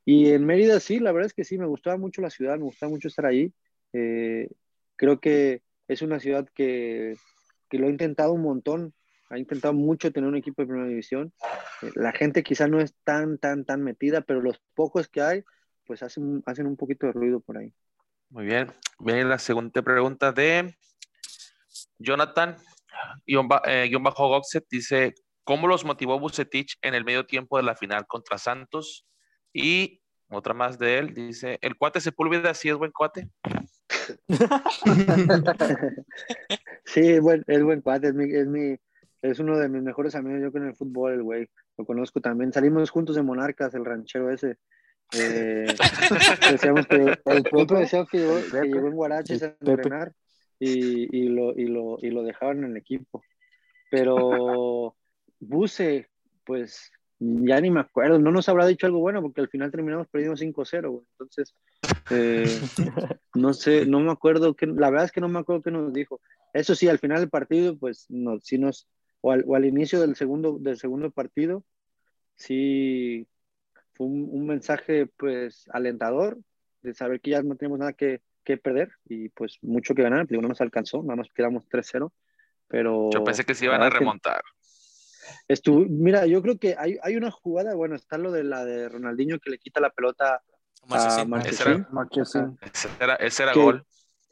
[0.05, 2.63] Y en Mérida sí, la verdad es que sí, me gustaba mucho la ciudad, me
[2.63, 3.53] gustaba mucho estar ahí.
[3.93, 4.49] Eh,
[4.95, 7.15] creo que es una ciudad que,
[7.69, 8.93] que lo ha intentado un montón,
[9.29, 11.33] ha intentado mucho tener un equipo de primera división.
[11.95, 15.43] La gente quizá no es tan, tan, tan metida, pero los pocos que hay,
[15.85, 17.73] pues hacen, hacen un poquito de ruido por ahí.
[18.29, 18.71] Muy bien.
[18.99, 20.75] Viene la segunda pregunta de
[21.97, 22.55] Jonathan,
[23.25, 25.13] guion, eh, guion bajo Goxet, dice,
[25.43, 29.05] ¿cómo los motivó Bucetich en el medio tiempo de la final contra Santos?
[29.53, 33.29] Y otra más de él, dice, ¿el cuate Sepúlveda sí es buen cuate?
[36.85, 38.75] Sí, es buen, es buen cuate, es, mi, es, mi,
[39.21, 41.49] es uno de mis mejores amigos yo con el fútbol, el güey.
[41.81, 42.53] Lo conozco también.
[42.53, 44.57] Salimos juntos de Monarcas, el ranchero ese.
[45.13, 45.65] Eh,
[46.51, 50.13] decíamos que el propio decía que llegó, que llegó en Guaraches a entrenar
[50.59, 53.23] y, y, lo, y, lo, y lo dejaban en el equipo.
[53.89, 54.95] Pero
[55.39, 56.07] Buse,
[56.45, 60.07] pues Ya ni me acuerdo, no nos habrá dicho algo bueno porque al final terminamos
[60.07, 61.05] perdiendo 5-0, güey.
[61.13, 61.55] Entonces,
[62.11, 62.45] eh,
[63.33, 65.91] no sé, no me acuerdo, que, la verdad es que no me acuerdo qué nos
[65.91, 66.21] dijo.
[66.53, 68.87] Eso sí, al final del partido, pues no, sí nos,
[69.21, 71.63] o al, o al inicio del segundo, del segundo partido,
[72.35, 73.27] sí
[73.93, 76.37] fue un, un mensaje pues alentador
[76.81, 80.27] de saber que ya no tenemos nada que, que perder y pues mucho que ganar,
[80.27, 82.11] digo, no nos alcanzó, no nos quedamos 3-0,
[82.67, 83.09] pero...
[83.11, 84.41] Yo pensé que se iban a remontar.
[85.47, 88.89] Estuvo, mira, yo creo que hay, hay una jugada, bueno, está lo de la de
[88.89, 90.41] Ronaldinho que le quita la pelota
[90.89, 92.57] a Marchesín.
[92.61, 93.85] Ese era, ese era Que- gol.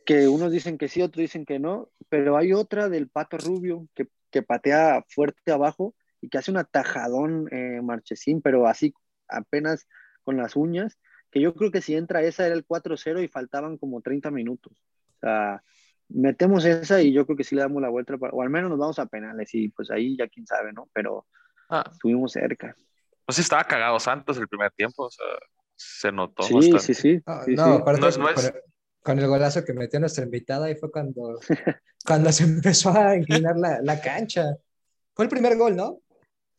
[0.06, 3.88] que unos dicen que sí, otros dicen que no, pero hay otra del Pato Rubio
[3.94, 8.94] que, que patea fuerte abajo y que hace un atajadón eh, Marchesín, pero así
[9.28, 9.88] apenas
[10.24, 10.98] con las uñas,
[11.32, 14.82] que yo creo que si entra esa era el 4-0 y faltaban como 30 minutos.
[15.18, 15.64] O sea,
[16.10, 18.70] metemos esa y yo creo que sí le damos la vuelta, para- o al menos
[18.70, 20.90] nos vamos a penales y pues ahí ya quién sabe, ¿no?
[20.94, 21.28] Pero
[21.70, 22.76] Ah, estuvimos cerca.
[23.26, 25.26] pues sí estaba cagado Santos el primer tiempo, o sea,
[25.76, 26.80] se notó Sí, bastante.
[26.82, 27.24] sí, sí.
[27.28, 27.72] No, sí, no, sí.
[27.82, 28.62] aparte No es- no con, es- el,
[29.04, 31.40] con el golazo que metió nuestra invitada, ahí fue cuando,
[32.06, 34.56] cuando se empezó a inclinar la, la cancha.
[35.14, 36.00] Fue el primer gol, ¿no?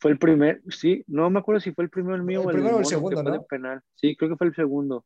[0.00, 2.50] Fue el primer, sí, no me acuerdo si fue el primero el mío El o
[2.50, 3.44] el primero o el segundo, fue de ¿no?
[3.44, 3.80] penal.
[3.94, 5.04] Sí, creo que fue el segundo.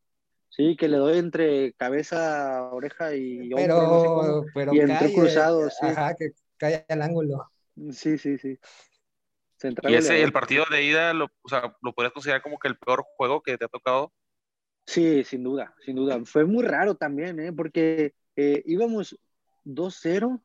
[0.51, 4.45] Sí, que le doy entre cabeza, oreja y hombro, Pero, no sé cómo.
[4.55, 5.87] pero y entró cae, cruzado, sí.
[5.87, 7.51] Ajá, que cae al ángulo.
[7.91, 8.57] Sí, sí, sí.
[9.57, 12.69] Central Y ese, el partido de ida, lo, o sea, ¿lo podrías considerar como que
[12.69, 14.13] el peor juego que te ha tocado?
[14.87, 16.21] Sí, sin duda, sin duda.
[16.25, 17.53] Fue muy raro también, ¿eh?
[17.53, 19.19] Porque eh, íbamos
[19.65, 20.43] 2-0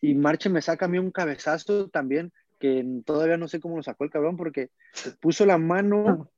[0.00, 3.82] y Marche me saca a mí un cabezazo también, que todavía no sé cómo lo
[3.82, 4.70] sacó el cabrón, porque
[5.20, 6.30] puso la mano,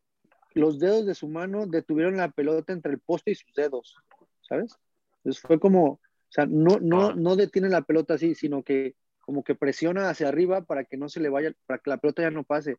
[0.55, 3.95] los dedos de su mano detuvieron la pelota entre el poste y sus dedos,
[4.41, 4.75] ¿sabes?
[5.19, 7.15] Entonces fue como, o sea, no, no, Ah.
[7.15, 11.11] no detiene la pelota así, sino que como que presiona hacia arriba para que no
[11.11, 12.79] se le vaya, para que la pelota ya no pase.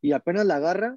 [0.00, 0.96] Y apenas la agarra,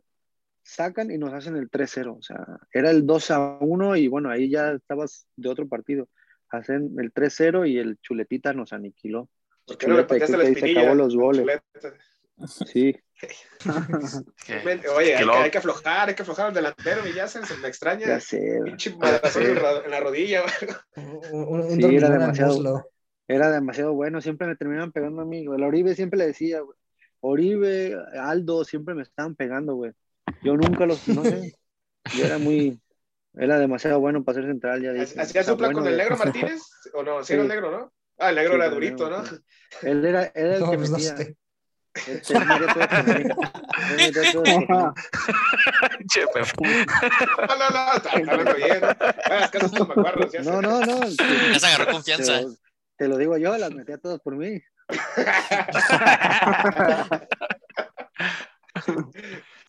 [0.63, 2.15] sacan y nos hacen el 3-0.
[2.17, 6.07] O sea, era el 2-1 y bueno, ahí ya estabas de otro partido.
[6.49, 9.29] Hacen el 3-0 y el chuletita nos aniquiló.
[9.69, 10.81] ¿Por qué no le pateaste la espinilla?
[10.81, 11.59] acabó los goles.
[12.65, 12.95] Sí,
[14.95, 17.39] Oye, hay que, luego- hay que aflojar, hay que aflojar al delantero, y ya se,
[17.57, 18.07] me extraña.
[18.07, 18.59] ya sé.
[18.63, 20.43] Pinche madrazo en la- en la rodilla.
[20.95, 22.89] Un, un, un Sí, era demasiado.
[23.27, 24.21] Era demasiado bueno.
[24.21, 25.39] Siempre me terminaban pegando a mí.
[25.41, 26.77] El Oribe siempre le decía, güey.
[27.19, 29.91] Oribe, Aldo, siempre me estaban pegando, güey.
[30.41, 31.53] Yo nunca los, no sé.
[32.15, 32.79] Yo era muy,
[33.33, 34.81] era demasiado bueno para ser central.
[34.81, 35.19] Ya dije.
[35.19, 36.61] ¿Hacías Está dupla bueno con el negro Martínez?
[36.93, 37.21] ¿O no?
[37.23, 37.53] ¿Sí era el Sí.
[37.55, 37.93] negro, no?
[38.19, 39.23] Ah, el negro Sí, era durito, ¿no?
[39.81, 41.13] Él era, era el No, que pues no metía.
[41.15, 41.37] Él- él.
[42.07, 42.19] Él.
[47.47, 48.79] No, no, no, está hablando bien.
[48.81, 48.89] ¿no?
[49.39, 50.29] Es que esos me acuerdo.
[50.31, 50.49] ya sé.
[50.51, 50.99] No, no, no.
[50.99, 51.15] te-
[51.53, 52.41] Ya se agarró te confianza.
[52.41, 52.55] lo,
[52.97, 54.61] te lo digo yo, las metía todas por mí.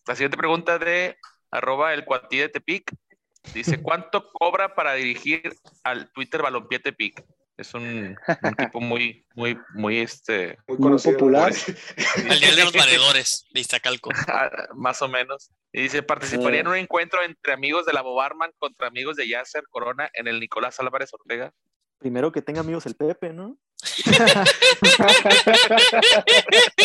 [0.07, 1.17] La siguiente pregunta de
[1.51, 2.91] arroba el cuatí de Tepic.
[3.53, 5.51] Dice, ¿cuánto cobra para dirigir
[5.83, 7.23] al Twitter Balompié Tepic?
[7.61, 11.17] Es un, un tipo muy, muy, muy, este, Muy Muy conocido.
[11.17, 11.53] popular.
[12.29, 14.09] Al nivel de los valedores de Iztacalco.
[14.75, 15.51] más o menos.
[15.71, 16.61] Y dice, participaría Eh.
[16.61, 20.39] en un encuentro entre amigos de la Bobarman contra amigos de Yasser Corona en el
[20.39, 21.53] Nicolás Álvarez Ortega.
[21.99, 23.57] Primero que tenga amigos el Pepe, ¿no?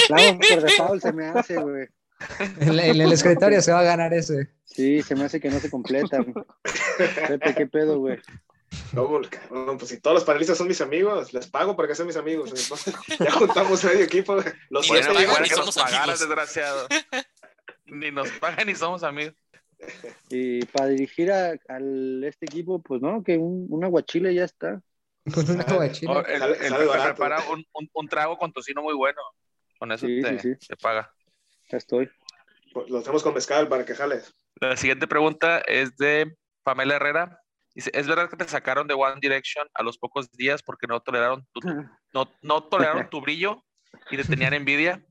[0.06, 1.86] Claro, por default se me hace, güey.
[2.60, 4.48] En, en el escritorio se va a ganar ese.
[4.64, 6.32] Sí, se me hace que no se completan.
[7.28, 8.18] Pepe, ¿qué pedo, güey?
[8.94, 9.20] ¿Cómo?
[9.28, 12.16] Cabrón, pues si todos los panelistas son mis amigos, les pago para que sean mis
[12.16, 12.50] amigos.
[12.50, 14.36] Entonces, ya juntamos medio equipo.
[14.70, 16.20] Los Y siete, pagan bueno y que nos somos pagaras, amigos.
[16.20, 16.88] desgraciado.
[17.86, 19.34] Ni nos pagan ni somos amigos.
[20.28, 24.80] Y para dirigir a, al este equipo, pues no, que un, un aguachile ya está.
[25.24, 26.12] Una Ah, guachila.
[26.12, 27.02] Oh, el, el barato.
[27.14, 29.20] prepara un, un- un trago con tocino muy bueno.
[29.78, 30.66] Con eso Sí, te, sí, sí.
[30.68, 31.12] te paga.
[31.70, 32.10] Ya estoy.
[32.72, 34.32] Pues, Los tenemos con mezcal para que jales.
[34.60, 36.34] La siguiente pregunta es de
[36.64, 37.40] Pamela Herrera.
[37.76, 41.00] Dice, ¿es verdad que te sacaron de One Direction a los pocos días porque no
[41.00, 41.60] toleraron tu,
[42.14, 43.62] no, no toleraron tu brillo
[44.10, 45.04] y te tenían envidia?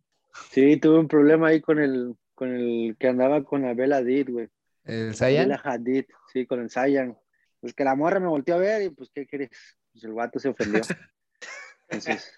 [0.50, 4.32] Sí, tuve un problema ahí con el, con el que andaba con la Bella Hadid,
[4.32, 4.50] güey.
[4.84, 5.48] El Zayan.
[5.48, 7.16] Bella Hadid, sí, con el Zayan.
[7.60, 9.52] Pues que la morra me volteó a ver y pues, ¿qué quieres?
[9.92, 10.82] Pues el vato se ofendió.
[11.88, 12.34] Entonces,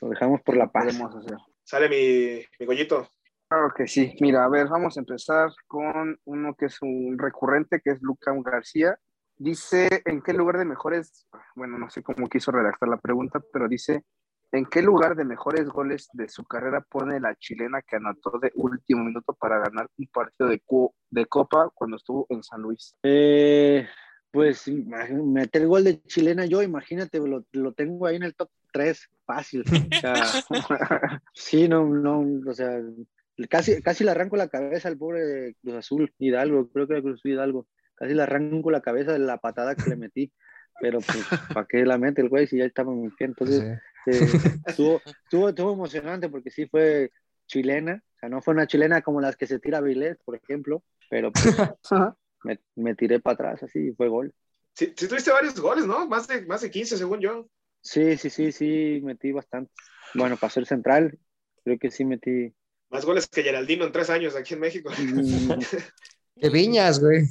[0.00, 0.96] lo dejamos por la paz.
[1.64, 3.10] Sale mi, mi gollito.
[3.52, 4.16] Claro que sí.
[4.20, 8.32] Mira, a ver, vamos a empezar con uno que es un recurrente, que es Luca
[8.42, 8.98] García.
[9.36, 13.68] Dice, ¿en qué lugar de mejores, bueno, no sé cómo quiso redactar la pregunta, pero
[13.68, 14.04] dice,
[14.52, 18.52] ¿en qué lugar de mejores goles de su carrera pone la chilena que anotó de
[18.54, 22.96] último minuto para ganar un partido de, cu- de Copa cuando estuvo en San Luis?
[23.02, 23.86] Eh,
[24.30, 29.10] pues meter gol de chilena yo, imagínate, lo, lo tengo ahí en el top 3,
[29.26, 29.62] fácil.
[29.62, 29.66] O
[30.00, 30.22] sea,
[31.34, 32.80] sí, no, no, o sea,
[33.48, 37.20] Casi, casi le arranco la cabeza al pobre Cruz Azul Hidalgo, creo que era Cruz
[37.20, 37.66] Azul Hidalgo.
[37.94, 40.32] Casi le arranco la cabeza de la patada que le metí.
[40.80, 41.18] Pero pues,
[41.58, 43.30] ¿para qué la mete el güey si ya estaba muy bien?
[43.30, 44.10] Entonces, Sí.
[44.10, 44.20] eh,
[44.66, 47.10] estuvo, estuvo, estuvo emocionante porque sí fue
[47.46, 48.02] chilena.
[48.16, 50.82] O sea, no fue una chilena como las que se tira Vilés, por ejemplo.
[51.08, 51.44] Pero pues,
[52.44, 54.34] me, me tiré para atrás así y fue gol.
[54.74, 56.06] Sí, sí tuviste varios goles, ¿no?
[56.08, 57.46] Más de, más de 15, según yo.
[57.82, 59.70] Sí, sí, sí, sí, metí bastante.
[60.14, 61.18] Bueno, para ser central,
[61.64, 62.54] creo que sí metí.
[62.92, 64.90] Más goles que Geraldino en tres años aquí en México.
[64.90, 65.48] mm,
[66.36, 67.24] De viñas, güey.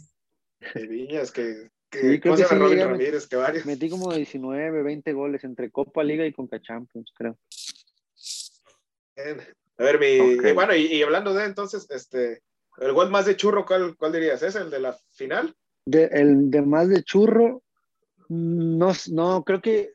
[0.76, 3.28] De Viñas, que, que Sí, creo ¿cómo se que sí, Robin llegué Ramírez?
[3.28, 3.66] Que varios.
[3.66, 7.38] Metí como 19, 20 goles entre Copa Liga y Conca Champions, creo.
[9.16, 9.42] Bien.
[9.78, 10.06] A ver, mi,
[10.48, 12.44] y bueno, y, y hablando de entonces, este,
[12.78, 14.44] el gol más de churro, ¿cuál, cuál dirías?
[14.44, 15.56] ¿Es el de la final?
[15.86, 17.64] De, el de más de churro,
[18.30, 19.92] no, no, creo que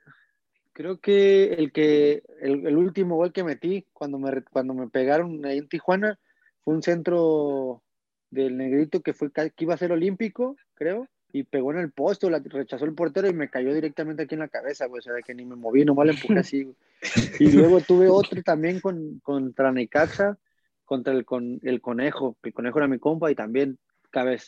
[0.77, 5.43] creo que el que el, el último gol que metí cuando me cuando me pegaron
[5.47, 6.19] ahí en Tijuana
[6.63, 7.83] fue un centro
[8.31, 12.29] del negrito que fue que iba a ser olímpico, creo, y pegó en el poste,
[12.29, 15.15] la rechazó el portero y me cayó directamente aquí en la cabeza, güey, o sea,
[15.25, 16.77] que ni me moví, nomás le empujé así, güey.
[17.41, 20.39] Y luego tuve otro también con, contra Necaxa,
[20.85, 23.79] contra el, con, el conejo, el conejo era mi compa y también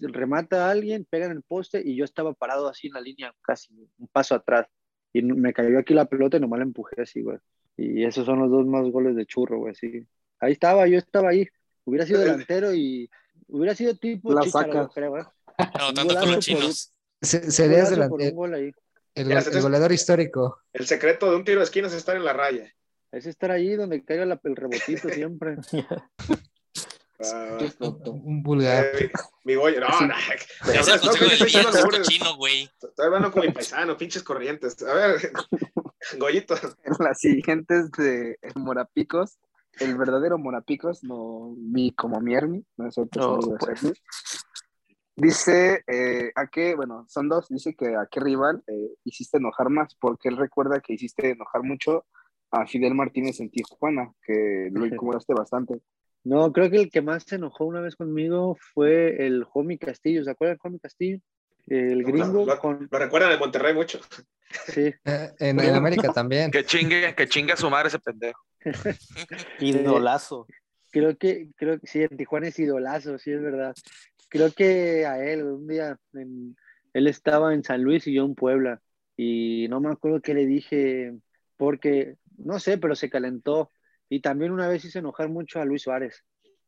[0.00, 3.34] remata a alguien, pega en el poste y yo estaba parado así en la línea,
[3.40, 4.66] casi un paso atrás.
[5.18, 7.38] Y me cayó aquí la pelota y nomás la empujé así, güey.
[7.76, 10.07] Y esos son los dos más goles de churro, güey, sí.
[10.38, 11.48] Ahí estaba, yo estaba ahí.
[11.85, 13.11] Hubiera sido delantero y
[13.48, 14.42] hubiera sido tipo La
[14.94, 15.22] creo, güey.
[15.78, 16.92] No, tanto los chinos.
[17.20, 18.72] Se- Serías golazo delan- por un gol ahí.
[19.14, 20.61] el, goleador histórico.
[20.72, 22.72] El secreto de un tiro de esquina es estar en la raya.
[23.11, 25.57] Es estar ahí donde caiga la- el rebotito siempre.
[27.20, 27.59] Ah,
[28.07, 28.85] Un vulgar.
[28.96, 29.11] eh,
[29.44, 30.14] mi, mi Goyo, no, no,
[30.72, 32.07] Es el no, consejo del estoy día, diciendo es albures.
[32.07, 32.70] cochino, güey.
[32.81, 34.81] Estoy hablando como mi paisano, pinches corrientes.
[34.83, 35.33] A ver,
[36.18, 36.54] Goyito,
[36.85, 39.38] En las siguientes de Morapicos,
[39.81, 43.92] el verdadero Morapicos, no vi como Miermi, no es otro No, pues.
[45.16, 49.68] Dice eh, a qué, bueno, son dos, dice que a qué rival eh, hiciste enojar
[49.68, 52.07] más, porque él recuerda que hiciste enojar mucho
[52.52, 55.81] a Fidel Martínez en Tijuana, que lo incomodaste bastante.
[56.28, 60.22] No, creo que el que más se enojó una vez conmigo fue el Homie Castillo.
[60.24, 61.18] ¿Se acuerdan del Homie Castillo?
[61.66, 62.88] El gringo lo, con...
[62.90, 64.00] lo recuerdan de Monterrey mucho.
[64.66, 66.50] Sí, Eh, en, en América también.
[66.50, 68.40] Que chingue, que chingue a su madre ese pendejo.
[69.60, 70.46] Idolazo.
[70.90, 73.74] creo que, creo que sí, en Tijuana es idolazo, sí es verdad.
[74.28, 76.56] Creo que a él, un día, en-
[76.94, 78.80] él estaba en San Luis y yo en Puebla.
[79.16, 81.12] Y no me acuerdo qué le dije,
[81.56, 83.70] porque, no sé, pero se calentó.
[84.08, 86.24] Y también una vez hice enojar mucho a Luis Suárez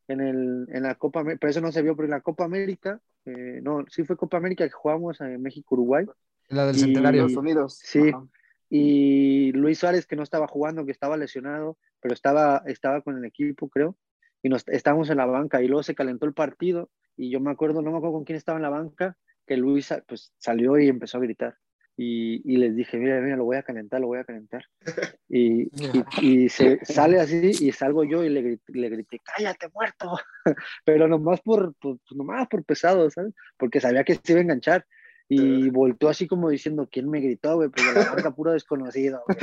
[0.07, 2.43] en, el, en la Copa América, pero eso no se vio, pero en la Copa
[2.45, 6.05] América, eh, no, sí fue Copa América que jugamos en México-Uruguay.
[6.49, 7.25] La del Y- centenario.
[7.25, 7.79] Estados Unidos.
[7.83, 8.09] Sí.
[8.09, 8.25] Ajá.
[8.69, 13.25] Y Luis Suárez, que no estaba jugando, que estaba lesionado, pero estaba, estaba con el
[13.25, 13.97] equipo, creo,
[14.41, 17.51] y nos, estábamos en la banca, y luego se calentó el partido, y yo me
[17.51, 20.87] acuerdo, no me acuerdo con quién estaba en la banca, que Luis pues, salió y
[20.87, 21.57] empezó a gritar.
[21.97, 24.65] Y, y les dije, mira, mira, lo voy a calentar, lo voy a calentar.
[25.33, 29.69] Y, y, y se sale así, y salgo yo y le grité, le grité cállate,
[29.73, 30.17] muerto.
[30.85, 33.33] Pero nomás por, por, pues, nomás por pesado, ¿sabes?
[33.57, 34.85] Porque sabía que se iba a enganchar.
[35.33, 37.69] Y volteó así como diciendo, ¿quién me gritó, güey?
[37.69, 39.37] Pues de la banca puro desconocido, güey.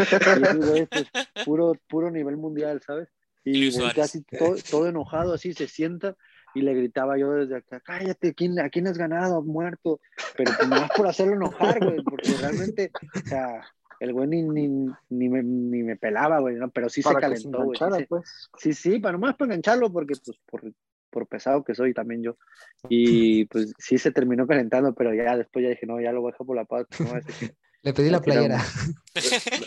[0.52, 1.06] Y güey, pues,
[1.46, 3.08] puro, puro nivel mundial, ¿sabes?
[3.42, 6.14] Y volteó así todo, todo enojado, así se sienta
[6.54, 10.00] y le gritaba yo desde acá, cállate, ¿quién, ¿a quién has ganado, muerto?
[10.36, 13.60] Pero pues más por hacerlo enojar, güey, porque realmente, o sea,
[14.00, 14.68] el güey ni, ni,
[15.08, 16.70] ni, me, ni me pelaba, güey, ¿no?
[16.70, 17.78] pero sí se Para que se calentó, güey.
[18.00, 18.48] Sí, pues.
[18.56, 20.72] Sí, sí, para nomás para engancharlo, porque pues por,
[21.10, 22.36] por pesado que soy también yo.
[22.88, 26.30] Y pues sí se terminó calentando, pero ya después ya dije, no, ya lo voy
[26.30, 26.86] a dejar por la paz.
[27.00, 28.58] No, decir que- Le pedí la playera.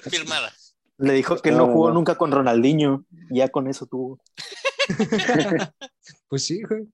[0.09, 0.51] Firmada.
[0.97, 1.93] Le dijo que no No, jugó no.
[1.95, 3.05] nunca con Ronaldinho.
[3.29, 4.19] Ya con eso tuvo.
[6.31, 6.87] Pues sí, güey.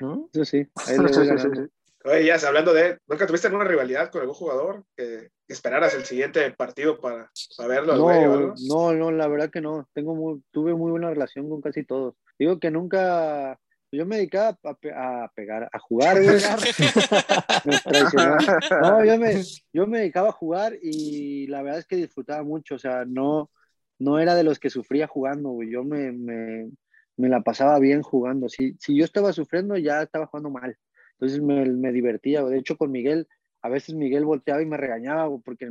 [0.00, 0.28] ¿no?
[0.32, 1.68] Eso sí, ahí le voy ganando.
[2.02, 6.50] Oye, ya hablando de, ¿nunca tuviste alguna rivalidad con algún jugador que, esperaras el siguiente
[6.52, 8.54] partido para, para verlo al güey o algo?
[8.68, 9.88] No, no, no, la verdad que no.
[9.92, 12.14] Tengo muy, tuve muy buena relación con casi todos.
[12.36, 13.60] Digo que nunca,
[13.92, 16.36] yo me dedicaba a, pe- a pegar, a jugar, güey.
[18.80, 22.76] No, yo me, yo me dedicaba a jugar y la verdad es que disfrutaba mucho.
[22.76, 23.50] O sea, no,
[23.98, 25.70] no era de los que sufría jugando, güey.
[25.70, 26.70] Yo me, me,
[27.20, 28.48] me la pasaba bien jugando.
[28.48, 30.76] Si, si yo estaba sufriendo, ya estaba jugando mal.
[31.12, 32.42] Entonces me, me divertía.
[32.44, 33.28] De hecho, con Miguel,
[33.62, 35.70] a veces Miguel volteaba y me regañaba, porque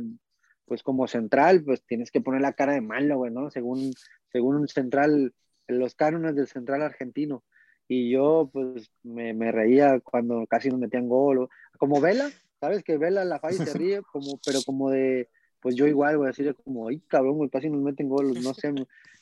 [0.64, 3.50] pues como central, pues tienes que poner la cara de malo, güey, ¿no?
[3.50, 3.92] Según,
[4.30, 5.34] según un central,
[5.66, 7.42] los cánones del central argentino.
[7.88, 11.38] Y yo, pues, me, me reía cuando casi nos metían gol.
[11.38, 11.48] o-
[11.78, 12.30] Como Vela,
[12.60, 12.84] ¿sabes?
[12.84, 15.28] Que Vela la falla y se ríe, como, pero como de,
[15.60, 18.54] pues yo igual, güey, así de como, ay, cabrón, güey, casi nos meten goles, no
[18.54, 18.72] sé.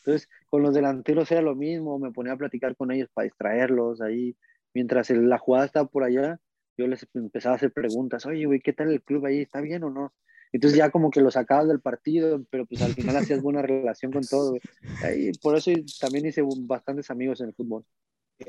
[0.04, 4.00] Entonces, con los delanteros era lo mismo, me ponía a platicar con ellos para distraerlos
[4.00, 4.36] ahí.
[4.74, 6.38] Mientras el- la jugada estaba por allá,
[6.76, 9.40] yo les empezaba a hacer preguntas, oye, güey, ¿qué tal el club ahí?
[9.40, 10.14] ¿Está bien o no?
[10.52, 14.12] Entonces ya como que lo sacabas del partido, pero pues al final hacías buena relación
[14.12, 14.50] con todo.
[14.50, 14.62] güey.
[15.02, 15.70] Ahí, por eso
[16.00, 17.84] también hice bastantes amigos en el fútbol.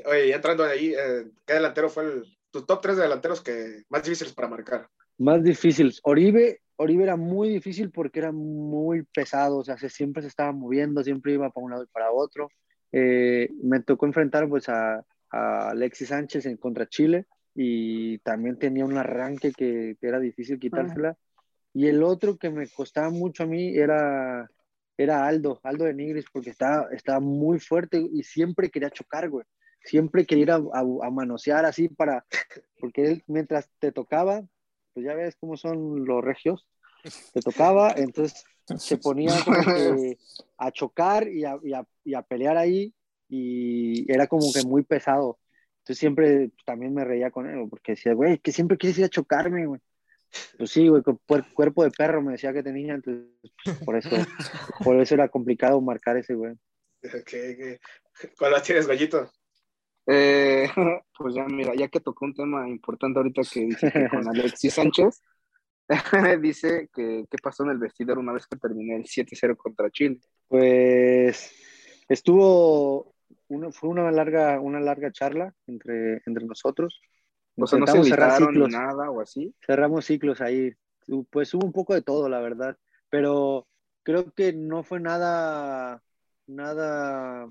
[0.06, 3.82] Oye, ya entrando ahí, eh, ¿qué delantero fue el, tu top 3 de delanteros que
[3.88, 4.88] más difíciles para marcar?
[5.18, 5.92] Más difícil.
[6.04, 10.52] Oribe, Oribe era muy difícil porque era muy pesado, o sea, se- siempre se estaba
[10.52, 12.48] moviendo, siempre iba para un lado y para otro.
[12.92, 18.84] Eh, me tocó enfrentar pues a, a Alexis Sánchez en contra Chile y también tenía
[18.84, 21.16] un arranque que, que era difícil quitársela.
[21.74, 24.50] Y el otro que me costaba mucho a mí era,
[24.96, 29.44] era Aldo, Aldo de Nigris, porque estaba, estaba muy fuerte y siempre quería chocar, güey.
[29.84, 32.24] Siempre quería ir a, a- a manosear así para,
[32.80, 34.42] porque él mientras te tocaba,
[35.00, 36.68] pues ya ves cómo son los regios,
[37.32, 38.44] te tocaba, entonces
[38.76, 40.18] se ponía como que
[40.58, 42.92] a chocar y a, y a- y a pelear ahí
[43.28, 45.38] y era como que muy pesado.
[45.78, 49.08] Entonces siempre también me reía con él, porque decía, güey, que siempre quieres ir a
[49.08, 49.80] chocarme, güey.
[50.58, 51.02] Pues sí, güey,
[51.54, 53.52] cuerpo de perro me decía que tenía, entonces pues,
[53.84, 54.10] por eso,
[54.84, 56.54] por eso era complicado marcar ese, güey.
[57.00, 57.78] ¿Qué, qué-
[58.38, 59.30] ¿Cuál tienes, Gallito?
[60.06, 60.68] Eh,
[61.18, 64.74] pues ya, mira, ya que tocó un tema importante ahorita que dice que con Alexis
[64.74, 65.22] Sánchez,
[66.40, 70.20] dice que qué pasó en el vestidor una vez que terminé el 7-0 contra Chile.
[70.48, 71.52] Pues
[72.08, 73.14] estuvo,
[73.48, 77.00] una, fue una larga, una larga charla entre, entre nosotros.
[77.56, 78.70] O sea, no se cerrar ciclos.
[78.72, 79.54] nada o así.
[79.66, 80.72] cerramos ciclos ahí.
[81.30, 82.78] Pues hubo un poco de todo, la verdad,
[83.10, 83.66] pero
[84.02, 86.02] creo que no fue nada,
[86.46, 87.48] nada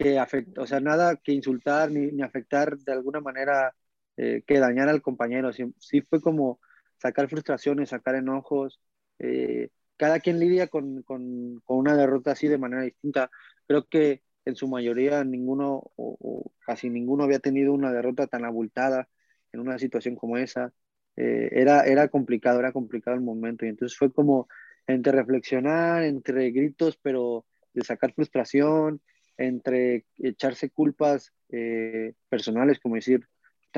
[0.00, 3.74] que afectó, o sea, nada que insultar ni, ni afectar de alguna manera
[4.16, 5.52] eh, que dañar al compañero.
[5.78, 6.60] Sí, fue como
[6.98, 8.80] sacar frustraciones, sacar enojos.
[9.18, 13.30] eh, cada quien lidia con, con, con una derrota así de manera distinta.
[13.66, 18.44] Creo que en su mayoría ninguno o, o casi ninguno había tenido una derrota tan
[18.46, 19.08] abultada
[19.52, 20.72] en una situación como esa.
[21.16, 23.66] Eh, era, era complicado, era complicado el momento.
[23.66, 24.48] Y entonces fue como
[24.86, 27.44] entre reflexionar, entre gritos, pero
[27.74, 29.00] de sacar frustración,
[29.40, 33.26] entre echarse culpas eh, personales, como decir,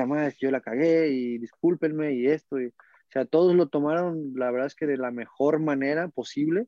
[0.05, 2.59] madre, yo la cagué y discúlpenme y esto.
[2.59, 2.73] Y, o
[3.09, 6.67] sea, todos lo tomaron, la verdad es que de la mejor manera posible,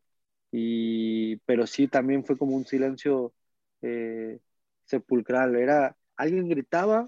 [0.51, 3.33] y, pero sí también fue como un silencio
[3.81, 4.39] eh,
[4.85, 5.55] sepulcral.
[5.55, 7.07] Era, alguien gritaba,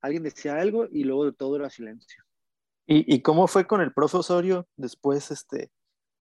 [0.00, 2.24] alguien decía algo y luego todo era silencio.
[2.86, 5.70] ¿Y, y cómo fue con el profe Osorio después, este,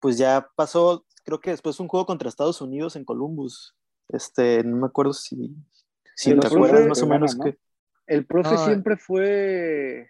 [0.01, 3.78] pues ya pasó, creo que después un juego contra Estados Unidos en Columbus,
[4.09, 5.55] este, no me acuerdo si,
[6.15, 7.45] si El te profe- acuerdas más o menos ¿no?
[7.45, 7.59] que...
[8.07, 10.09] El profe No, siempre fue,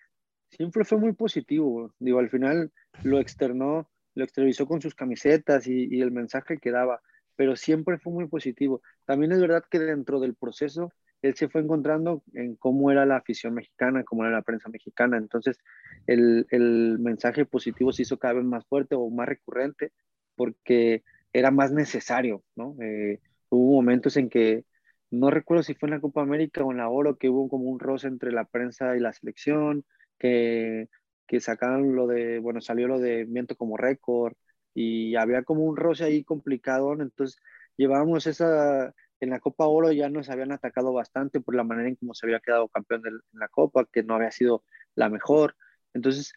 [0.50, 1.94] siempre fue muy positivo.
[1.98, 2.72] Digo, al final
[3.02, 7.00] lo externó, lo exteriorizó con sus camisetas y, y el mensaje que daba,
[7.34, 8.82] pero siempre fue muy positivo.
[9.04, 10.92] También es verdad que dentro del proceso
[11.22, 15.16] él se fue encontrando en cómo era la afición mexicana, cómo era la prensa mexicana.
[15.16, 15.58] Entonces,
[16.06, 19.90] el, el mensaje positivo se hizo cada vez más fuerte o más recurrente
[20.36, 22.76] porque era más necesario, ¿no?
[22.80, 23.18] Eh,
[23.50, 24.64] hubo momentos en que
[25.10, 27.64] no recuerdo si fue en la Copa América o en la Oro, que hubo como
[27.70, 29.84] un roce entre la prensa y la selección,
[30.18, 30.88] que,
[31.26, 34.34] que sacaron lo de, bueno, salió lo de viento como récord
[34.74, 37.40] y había como un roce ahí complicado, entonces
[37.76, 41.96] llevábamos esa, en la Copa Oro ya nos habían atacado bastante por la manera en
[41.96, 45.56] cómo se había quedado campeón de la Copa, que no había sido la mejor,
[45.94, 46.32] entonces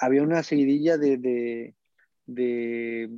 [0.00, 1.74] había una seguidilla de, de,
[2.26, 3.10] de,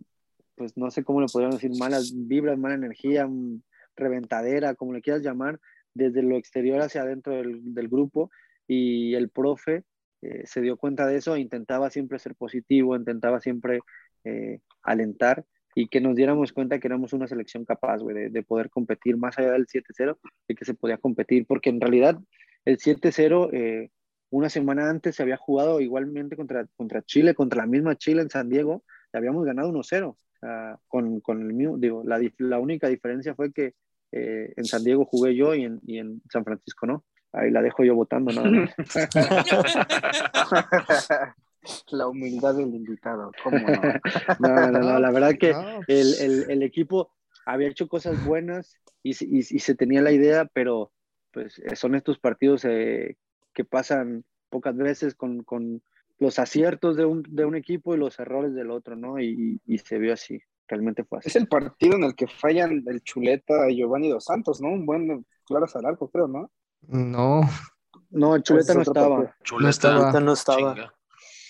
[0.57, 3.62] pues no sé cómo le podríamos decir, malas vibras, mala energía, mm,
[3.96, 5.61] reventadera, como le quieras llamar,
[5.94, 8.30] desde lo exterior hacia adentro del, del grupo
[8.66, 9.84] y el profe
[10.22, 13.80] eh, se dio cuenta de eso intentaba siempre ser positivo, intentaba siempre
[14.24, 15.44] eh, alentar
[15.74, 19.16] y que nos diéramos cuenta que éramos una selección capaz, güey, de, de poder competir
[19.16, 22.18] más allá del 7-0, de que se podía competir, porque en realidad
[22.64, 23.90] el 7-0, eh,
[24.30, 28.30] una semana antes se había jugado igualmente contra, contra Chile, contra la misma Chile en
[28.30, 30.16] San Diego, y habíamos ganado 1-0.
[30.43, 33.74] Sea, con, con el mismo, digo, la, dif- la única diferencia fue que
[34.11, 37.05] eh, en San Diego jugué yo y en, y en San Francisco no.
[37.32, 38.74] Ahí la dejo yo votando nada más.
[41.93, 43.82] La humildad del invitado, ¿cómo no?
[44.40, 47.12] No, no, no, la verdad que No, el, el, el equipo
[47.47, 50.90] había hecho cosas buenas y, se- y, y se tenía la idea, pero
[51.32, 53.16] pues son estos partidos eh,
[53.55, 55.82] que pasan pocas veces con, con
[56.23, 59.20] los aciertos de un, de un equipo y los errores del otro, ¿no?
[59.20, 61.29] Y, y se vio así, realmente fue así.
[61.29, 64.68] Es el partido en el que fallan el chuleta y Giovanni Dos Santos, ¿no?
[64.68, 66.51] Un buen claro al arco, creo, ¿no?
[66.83, 67.41] no,
[68.11, 69.37] No, el Chuleta Pues no estaba.
[69.43, 69.70] Chuleta.
[69.70, 70.20] estaba.
[70.20, 70.95] No estaba.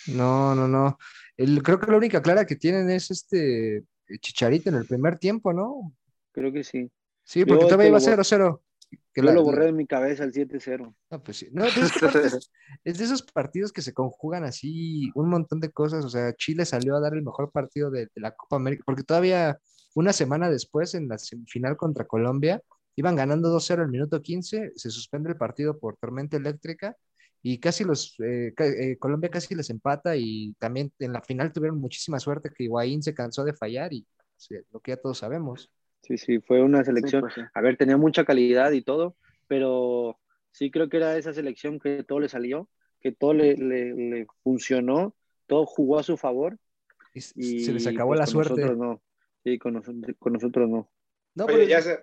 [0.09, 0.99] no, no, no.
[1.37, 3.85] El, creo que la única clara que tienen es este
[4.20, 5.93] Chicharito en el primer tiempo, ¿no?
[6.33, 6.91] Creo que sí.
[7.25, 8.61] Sí, porque Yo todavía iba lo 0-0.
[9.14, 10.95] Que Yo la- lo borré de mi cabeza el 7-0.
[11.11, 11.49] No, pues sí.
[11.53, 12.51] No, pues es, que aparte es-
[12.84, 16.05] es de esos partidos que se conjugan así un montón de cosas.
[16.05, 19.03] O sea, Chile salió a dar el mejor partido de, de la Copa América, porque
[19.03, 19.59] todavía
[19.95, 22.62] una semana después, en la semifinal contra Colombia,
[22.97, 26.97] iban ganando 2-0 al minuto 15, se suspende el partido por tormenta eléctrica
[27.43, 31.78] y casi los, eh, eh, Colombia casi les empata y también en la final tuvieron
[31.78, 35.18] muchísima suerte que Higuaín se cansó de fallar y o sea, lo que ya todos
[35.18, 35.70] sabemos.
[36.03, 37.20] Sí, sí, fue una selección.
[37.22, 37.40] pues sí.
[37.55, 40.18] A ver, tenía mucha calidad y todo, pero
[40.50, 42.68] sí creo que era esa selección que todo le salió,
[43.00, 45.14] que todo le, le- le funcionó,
[45.46, 46.59] todo jugó a su favor.
[47.14, 48.61] Y Y se les acabó pues, la con suerte.
[48.62, 49.03] Nosotros no.
[49.44, 50.90] Sí, con, noso- con nosotros no.
[51.34, 52.03] No, Oye, pero- ya se...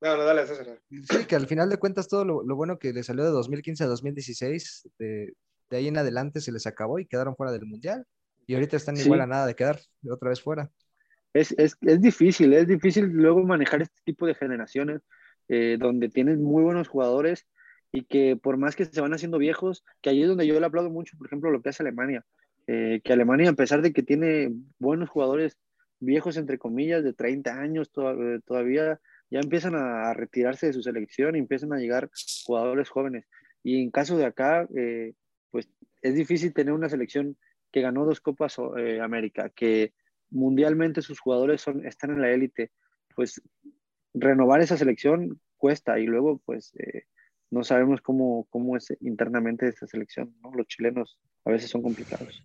[0.00, 0.80] No, no, dale, César.
[0.90, 3.84] Sí, que al final de cuentas todo lo, lo bueno que le salió de 2015
[3.84, 5.32] a 2016, de,
[5.70, 8.04] de ahí en adelante se les acabó y quedaron fuera del Mundial.
[8.46, 9.04] Y ahorita están Sí.
[9.04, 9.80] igual a nada de quedar
[10.10, 10.70] otra vez fuera.
[11.32, 15.02] Es, es, es difícil, es difícil luego manejar este tipo de generaciones
[15.48, 17.46] eh, donde tienes muy buenos jugadores
[17.90, 20.66] y que por más que se van haciendo viejos, que ahí es donde yo le
[20.66, 22.24] aplaudo mucho, por ejemplo, lo que hace Alemania,
[22.66, 25.58] eh, que Alemania, a pesar de que tiene buenos jugadores
[26.00, 31.36] viejos, entre comillas, de 30 años eh, todavía, ya empiezan a, retirarse de su selección
[31.36, 32.10] y empiezan a llegar
[32.44, 33.26] jugadores jóvenes.
[33.62, 34.66] Y en caso de acá,
[35.50, 35.68] pues
[36.02, 37.36] es difícil tener una selección
[37.70, 39.94] que ganó dos Copas eh, América, que
[40.32, 42.72] mundialmente sus jugadores son, están en la élite,
[43.14, 43.40] pues
[44.14, 47.04] renovar esa selección cuesta y luego pues eh,
[47.50, 50.52] no sabemos cómo, cómo es internamente esa selección, ¿no?
[50.54, 52.42] Los chilenos a veces son complicados.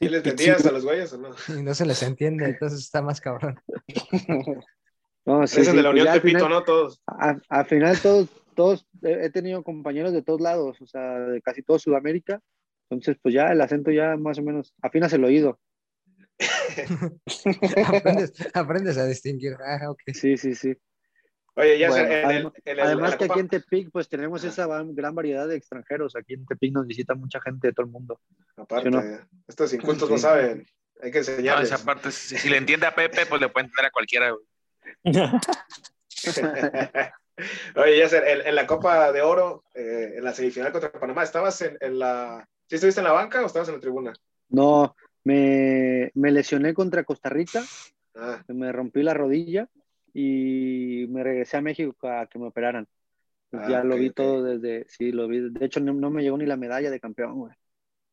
[0.00, 1.30] ¿Sí le entendías a los güeyes o no?
[1.58, 3.58] Y no se les entiende, entonces está más cabrón.
[5.26, 6.64] No, sí, de la pues Unión ya al Tepito, final- ¿no?
[6.64, 7.02] Todos.
[7.06, 11.62] a- al final todos, todos, he tenido compañeros de todos lados, o sea, de casi
[11.62, 12.40] todo Sudamérica,
[12.88, 15.60] entonces pues ya el acento ya más o menos, afinas el oído.
[17.86, 19.56] aprendes, aprendes a distinguir.
[19.64, 20.00] Ah, ok.
[20.12, 20.76] Sí, sí, sí.
[21.54, 24.44] Oye, ya Bueno, en, el, adem- en el- Además que aquí en Tepic pues tenemos
[24.44, 27.90] esa gran variedad de extranjeros, aquí en Tepic nos visita mucha gente de todo el
[27.92, 28.20] mundo.
[28.56, 29.02] Aparte, ¿sí o
[29.48, 30.22] estos incultos no Sí.
[30.22, 30.64] saben.
[31.02, 31.72] Hay que No, enseñarles.
[31.72, 34.30] esa parte, si, si le entiende a Pepe, pues le puede entender a cualquiera.
[34.30, 34.44] güey.
[37.76, 41.60] Oye, Yasser, en, en la Copa de Oro, eh, en la semifinal contra Panamá, ¿estabas
[41.62, 42.48] en, en la...
[42.68, 44.12] ¿Sí estuviste en la banca o estabas en la tribuna?
[44.48, 44.94] No,
[45.24, 47.62] me, me lesioné contra Costa Rica,
[48.14, 49.68] Ah, me rompí la rodilla
[50.12, 52.88] y me regresé a México a que me operaran.
[53.50, 54.14] Pues Ah, ya lo ok, vi ok.
[54.14, 55.50] todo desde, sí, lo vi.
[55.50, 57.54] De hecho, no, no me llegó ni la medalla de campeón, güey.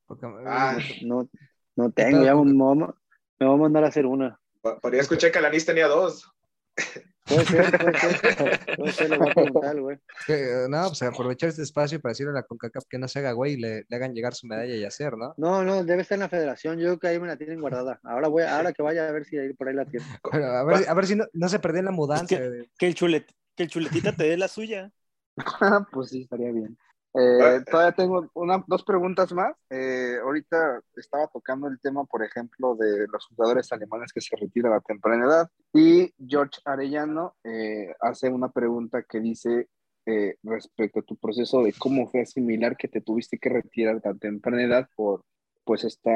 [0.05, 0.77] Porque- Ah.
[1.01, 1.27] No,
[1.75, 2.93] no tengo, ya me, voy a-
[3.39, 4.39] me voy a mandar a hacer una.
[4.63, 6.31] ahí escuché que Alanis tenía dos.
[7.25, 8.75] Puede ser, puede ser.
[8.77, 9.97] Puede ser, le voy a preguntar, güey.
[10.27, 13.31] que, no, pues aprovechar este espacio para decirle a la CONCACAF que no se haga
[13.31, 15.33] güey y le, le hagan llegar su medalla y hacer, ¿no?
[15.37, 16.77] No, no, debe estar en la federación.
[16.77, 17.99] Yo creo que ahí me la tienen guardada.
[18.03, 20.07] Ahora voy, ahora que vaya a ver si ahí por ahí la tienen.
[20.55, 22.37] A ver, a ver si no, no se perdió en la mudanza.
[22.77, 24.91] Que el, chulet, que el chuletita te dé la suya.
[25.91, 26.77] pues sí, estaría bien.
[27.17, 27.63] Eh, Ah.
[27.69, 29.55] todavía tengo una, dos preguntas más.
[29.69, 34.73] Eh, ahorita estaba tocando el tema, por ejemplo, de los jugadores alemanes que se retiran
[34.73, 35.49] a temprana edad.
[35.73, 39.67] Y George Arellano eh, hace una pregunta que dice
[40.05, 44.13] eh, respecto a tu proceso de cómo fue asimilar que te tuviste que retirar a
[44.13, 45.23] temprana edad por
[45.63, 46.11] pues esta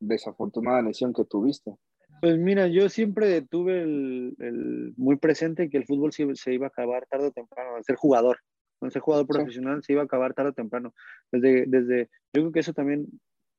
[0.00, 1.74] desafortunada lesión que tuviste.
[2.20, 6.66] Pues mira, yo siempre tuve el, el- muy presente que el fútbol se, se iba
[6.66, 8.38] a acabar tarde o temprano, al ser jugador,
[8.80, 10.94] al ser jugador profesional se iba a acabar tarde o temprano.
[11.32, 13.06] Desde, desde, yo creo que eso también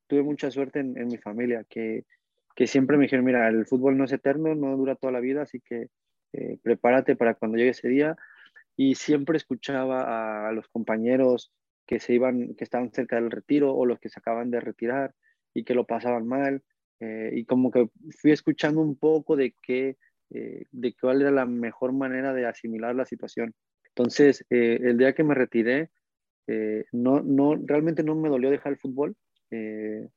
[0.07, 2.05] tuve mucha suerte en, en mi familia, que,
[2.55, 5.43] que siempre me dijeron, mira, el fútbol no es eterno, no dura toda la vida,
[5.43, 5.89] así que
[6.33, 8.15] eh, prepárate para cuando llegue ese día.
[8.75, 11.51] Y siempre escuchaba a, a los compañeros
[11.85, 15.13] que se iban, que estaban cerca del retiro o los que se acaban de retirar
[15.53, 16.63] y que lo pasaban mal.
[16.99, 17.89] eh, y como que
[18.19, 19.97] fui escuchando un poco de qué,
[20.31, 23.53] eh, de cuál era la mejor manera de asimilar la situación.
[23.95, 25.89] Entonces, eh, el día que me retiré,
[26.47, 29.15] eh, no, no, realmente no me dolió dejar el fútbol.
[29.51, 30.07] Eh,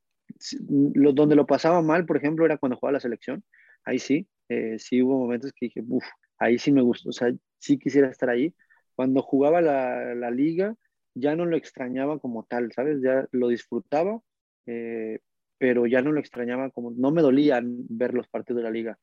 [0.95, 3.45] lo, donde lo pasaba mal, por ejemplo, era cuando jugaba la selección.
[3.85, 6.05] Ahí sí, eh, sí hubo momentos que dije, uff,
[6.39, 8.55] ahí sí me gustó, o sea, sí quisiera estar ahí.
[8.95, 10.75] Cuando jugaba la, la liga,
[11.14, 13.01] ya no lo extrañaba como tal, ¿sabes?
[13.03, 14.20] Ya lo disfrutaba,
[14.66, 15.20] eh,
[15.59, 18.99] pero ya no lo extrañaba como, no me dolían ver los partidos de la liga.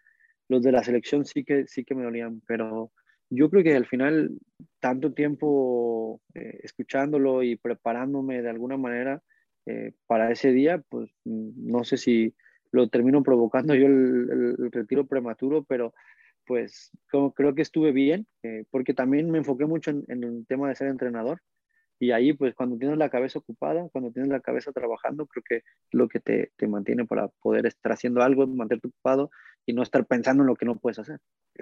[0.48, 2.92] Los de la selección sí que, sí que me dolían, pero
[3.30, 4.32] yo creo que al final,
[4.80, 9.22] tanto tiempo eh, escuchándolo y preparándome de alguna manera
[9.66, 12.36] eh, para ese día, pues mm, no sé si
[12.72, 15.94] lo termino provocando yo el, retiro prematuro, pero
[16.46, 16.92] pues
[17.36, 20.88] creo que estuve bien, eh, porque también me enfoqué mucho en, el tema de ser
[20.88, 21.42] entrenador.
[22.00, 25.64] Y ahí, pues cuando tienes la cabeza ocupada, cuando tienes la cabeza trabajando, creo que
[25.92, 29.30] lo que te, te mantiene para poder estar haciendo algo mantenerte ocupado
[29.70, 31.20] y no estar pensando en lo que no puedes hacer.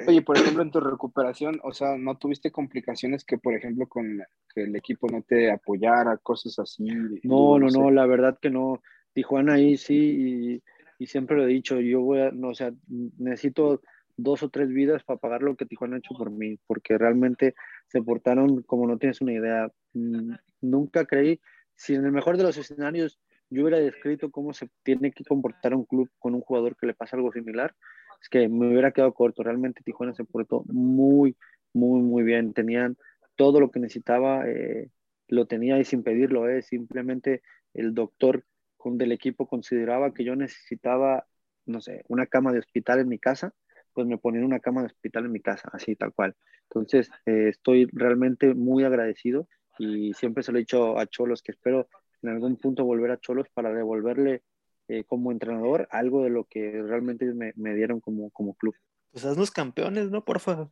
[0.08, 4.24] Oye, por ejemplo, en tu recuperación, o sea, ¿no tuviste complicaciones que, por ejemplo, con
[4.56, 6.86] que el equipo no te apoyara, cosas así?
[7.24, 8.82] No, no, no, la verdad que no.
[9.12, 10.64] Tijuana ahí sí, y,
[11.04, 12.72] y siempre lo he dicho, yo voy a, no, o sea,
[13.18, 13.82] necesito
[14.16, 17.56] dos o tres vidas para pagar lo que Tijuana ha hecho por mí, porque realmente
[17.88, 19.70] se portaron como no tienes una idea.
[19.94, 20.32] Mm,
[20.62, 21.42] Nunca creí,
[21.76, 25.74] si en el mejor de los escenarios yo hubiera descrito cómo se tiene que comportar
[25.74, 27.76] un club con un jugador que le pasa algo similar,
[28.22, 29.44] es que me hubiera quedado corto.
[29.44, 31.38] Realmente Tijuana se portó muy,
[31.74, 32.54] muy, muy bien.
[32.54, 32.98] Tenían
[33.36, 34.90] todo lo que necesitaba, eh,
[35.28, 36.62] lo tenía y sin pedirlo, eh.
[36.62, 37.42] simplemente
[37.74, 38.44] el doctor
[38.86, 41.26] del equipo consideraba que yo necesitaba,
[41.66, 43.54] no sé, una cama de hospital en mi casa,
[43.94, 46.36] pues me ponían una cama de hospital en mi casa, así tal cual.
[46.70, 49.48] Entonces, eh, estoy realmente muy agradecido
[49.80, 51.90] y siempre se lo he dicho a Cholos que espero
[52.22, 54.44] en algún punto volver a Cholos para devolverle
[54.88, 58.76] eh, como entrenador algo de lo que realmente me, me dieron como, como club.
[59.12, 60.24] Pues haznos campeones, ¿no?
[60.24, 60.70] Porfa.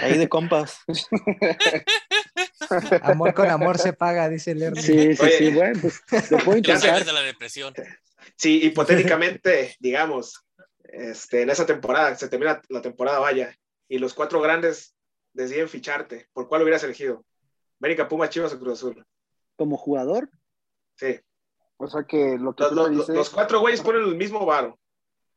[0.00, 0.80] Ahí de compas.
[3.02, 4.82] Amor con amor se paga, dice el Ernie.
[4.82, 5.38] Sí, sí, Oye.
[5.38, 7.04] sí, bueno, pues lo puedo intentar.
[7.04, 7.74] de la depresión.
[8.36, 10.44] Si hipotéticamente, digamos,
[10.84, 13.56] este, en esa temporada, se termina la temporada, vaya,
[13.88, 14.94] y los cuatro grandes
[15.32, 17.24] deciden ficharte, ¿por cuál hubieras elegido?
[17.80, 19.04] América, Pumas, Chivas o Cruz Azul.
[19.56, 20.30] Como jugador,
[21.06, 21.20] Sí.
[21.78, 23.14] O sea, que lo que Los, tú los- me los- dices...
[23.16, 24.78] los cuatro güeyes ponen el mismo varo.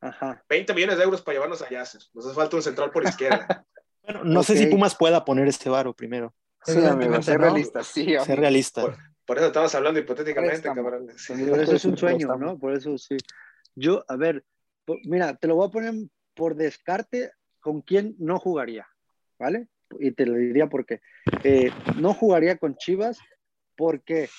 [0.01, 0.43] ajá.
[0.49, 2.01] 20 millones de euros para llevarnos a Yasser.
[2.13, 3.65] Nos hace falta un central por izquierda.
[4.07, 4.67] Bueno, no sé si.
[4.67, 6.31] Pumas pueda poner ese varo primero.
[6.63, 7.45] Sí, amigo, Evidentemente ser no.
[7.47, 8.23] realista, sí, amigo.
[8.25, 8.81] Ser realista.
[8.83, 10.83] Por- Por eso estamos hablando hipotéticamente, Préstamo.
[10.83, 11.07] cabrón.
[11.17, 11.33] Sí.
[11.45, 12.27] Por eso es un sueño.
[12.37, 12.59] ¿no?
[12.59, 13.17] Por eso sí.
[13.73, 14.45] Yo, a ver,
[15.05, 15.95] mira, te lo voy a poner
[16.35, 18.87] por descarte con quién no jugaría,
[19.39, 19.69] ¿vale?
[19.99, 21.01] Y te lo diría por qué.
[21.43, 23.17] Eh, no jugaría con Chivas
[23.75, 24.29] porque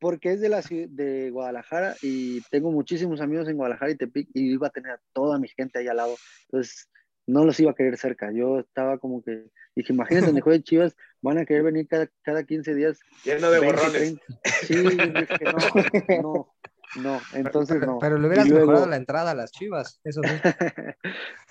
[0.00, 4.52] porque es de la de Guadalajara y tengo muchísimos amigos en Guadalajara y Tepic y
[4.52, 6.16] iba a tener a toda mi gente ahí al lado.
[6.46, 6.88] Entonces,
[7.26, 8.32] no los iba a querer cerca.
[8.32, 9.44] Yo estaba como que
[9.76, 13.60] dije, imagínate, donde juegue Chivas, van a querer venir cada, cada 15 días Lleno de
[13.60, 14.00] 20, borrones.
[14.00, 14.22] 30.
[14.62, 16.54] Sí, dije, no, no,
[17.02, 17.98] no, entonces Pero, no.
[18.00, 20.30] pero le hubieras luego- mejorado la entrada a las chivas, eso sí.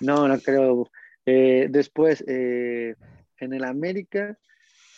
[0.00, 0.90] no, no creo.
[1.24, 2.94] Eh, después, eh,
[3.38, 4.36] en el América,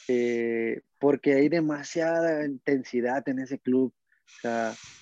[0.09, 3.93] eh, porque hay demasiada intensidad en ese club.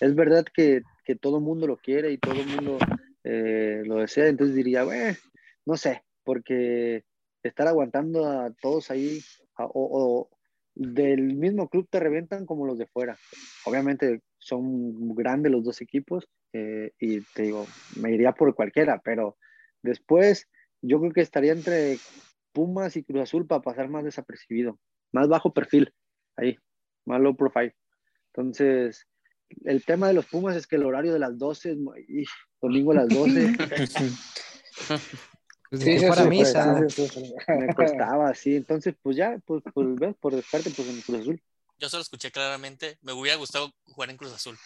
[0.01, 2.79] Es verdad que, que todo el mundo lo quiere y todo el mundo
[3.23, 5.15] eh, lo desea, entonces diría, bueno,
[5.67, 7.05] no sé, porque
[7.43, 9.21] estar aguantando a todos ahí,
[9.59, 10.31] o,
[10.75, 13.19] del mismo club te revientan como los de fuera.
[13.67, 17.67] Obviamente son grandes los dos equipos eh, y te digo,
[18.01, 19.37] me iría por cualquiera, pero
[19.83, 20.49] después
[20.81, 21.99] yo creo que estaría entre
[22.53, 24.79] Pumas y Cruz Azul para pasar más desapercibido,
[25.13, 25.93] más bajo perfil,
[26.37, 26.59] ahí,
[27.05, 27.75] más low profile.
[28.33, 29.07] Entonces,
[29.65, 32.29] el tema de los Pumas es que el horario de las 12, es muy- ij,
[32.61, 33.51] domingo a las 12,
[35.71, 36.77] Pues Sí, sí, sí, misa.
[36.81, 37.35] pues, sí, sí, sí.
[37.47, 38.57] me costaba así.
[38.57, 41.43] Entonces, pues ya, pues, pues ves, por descarte, pues en Cruz Azul.
[41.79, 44.57] Yo solo escuché claramente, me hubiera gustado jugar en Cruz Azul.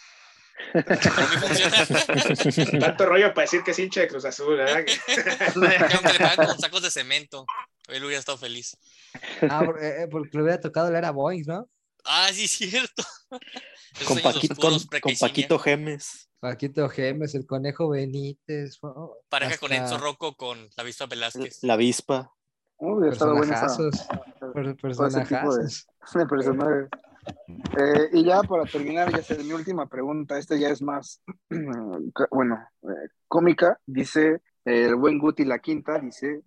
[2.79, 4.83] Tanto rollo para decir que es hincha de Cruz Azul, ¿verdad?
[5.53, 7.45] Que aunque le pagan con sacos de cemento,
[7.87, 8.77] él hubiera estado feliz.
[9.49, 11.69] Ah, eh, eh, porque le hubiera tocado leer a Boeing, ¿no?
[12.05, 13.03] Ah, sí, cierto.
[14.07, 15.15] Con Paquito, con, oscuros, con.
[15.17, 16.29] Paquito Gemes.
[16.41, 18.77] Paquito Gemes, el conejo Benítez.
[18.81, 21.59] oh, Pareja con hasta Enzo Rocco con la Vista Velázquez.
[21.63, 22.29] La avispa.
[22.77, 23.95] Uy, buena esa- Personajazos.
[24.53, 25.87] per- todo ese tipo de, Personajazos.
[26.13, 26.89] de personajes.
[27.77, 30.37] Eh, y ya para terminar, ya es mi última pregunta.
[30.37, 31.21] Esta ya es más,
[32.31, 33.79] bueno, eh, cómica.
[33.85, 36.41] Dice eh, el buen Guti La Quinta, dice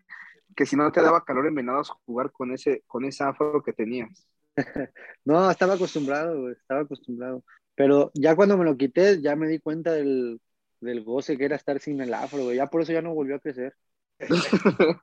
[0.56, 3.72] que si no te daba calor en Venados jugar con ese, con ese afro que
[3.72, 4.26] tenías.
[5.24, 7.44] No, estaba acostumbrado, estaba acostumbrado.
[7.74, 10.40] Pero ya cuando me lo quité, ya me di cuenta del,
[10.80, 12.52] del goce que era estar sin el afro.
[12.52, 13.74] Ya por eso ya no volvió a crecer.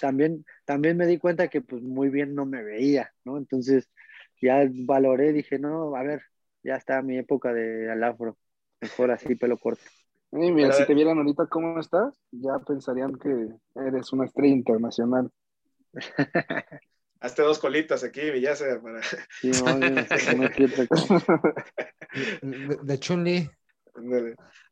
[0.00, 3.36] También, también me di cuenta que pues muy bien no me veía, ¿no?
[3.36, 3.90] Entonces
[4.44, 6.22] ya valoré, dije, no, a ver,
[6.62, 8.36] ya está mi época de al afro.
[8.80, 9.82] Mejor así, pelo corto.
[10.32, 14.54] Y mira, Pero- si te vieran ahorita cómo estás, ya pensarían que eres una estrella
[14.54, 15.30] internacional.
[17.20, 18.80] Hazte dos colitas aquí, Villácer.
[18.82, 19.00] Para...
[19.40, 19.78] Sí, no,
[22.42, 23.48] no, De, Chun-Li.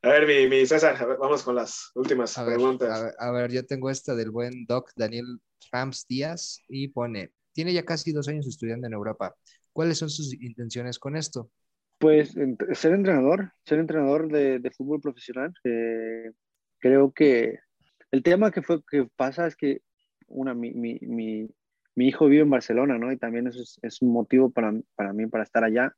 [0.03, 2.91] A ver, mi, mi César, a ver, vamos con las últimas A ver, preguntas.
[2.91, 7.31] a ver, a ver, yo tengo esta del buen Doc Daniel Rams Díaz y pone,
[7.53, 9.35] tiene ya casi dos años estudiando en Europa.
[9.73, 11.51] ¿Cuáles son sus intenciones con esto?
[11.99, 15.53] Pues ent- ser entrenador, ser entrenador de, de fútbol profesional.
[15.65, 16.33] eh,
[16.81, 17.59] creo que
[18.11, 19.83] el tema que fue que pasa es que
[20.27, 21.49] una mi, mi, mi,
[21.95, 23.13] mi hijo vive en Barcelona, ¿no?
[23.13, 25.95] Y también eso es, es un motivo para, para, mí, para estar allá,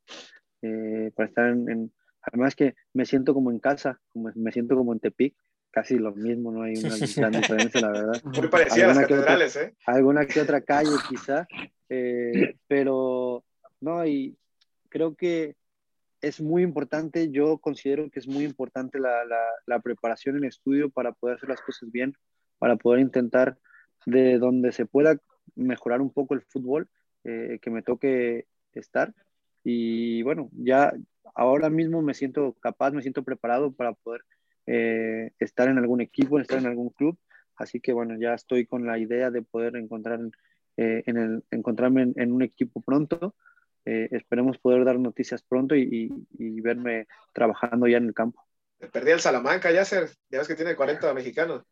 [0.62, 4.76] eh, para estar en, en, Además que me siento como en casa, como, me siento
[4.76, 5.34] como en Tepic,
[5.70, 8.22] casi lo mismo, no hay una gran diferencia, la verdad.
[8.24, 9.74] Muy parecida a las catedrales, otra, ¿eh?
[9.86, 11.46] Alguna que otra calle quizá,
[11.90, 13.44] eh, pero
[13.84, 14.36] no, y
[14.88, 15.56] creo que
[16.20, 20.90] es muy importante, yo considero que es muy importante la, la, la, preparación en estudio
[20.90, 22.14] para poder hacer las cosas bien,
[22.58, 23.58] para poder intentar
[24.06, 25.18] de donde se pueda
[25.54, 26.88] mejorar un poco el fútbol,
[27.24, 29.14] eh, que me toque estar.
[29.62, 30.92] Y bueno, ya
[31.34, 34.22] ahora mismo me siento capaz, me siento preparado para poder
[34.66, 37.18] eh, estar en algún equipo, estar en algún club.
[37.56, 40.20] Así que bueno, ya estoy con la idea de poder encontrar,
[40.76, 43.34] eh, en el, encontrarme en, en, un equipo pronto.
[43.86, 48.42] Eh, esperemos poder dar noticias pronto y, y, y, verme trabajando ya en el campo.
[48.78, 51.62] Te perdí el Salamanca, ya, ser, ya ves que tiene 40 mexicanos.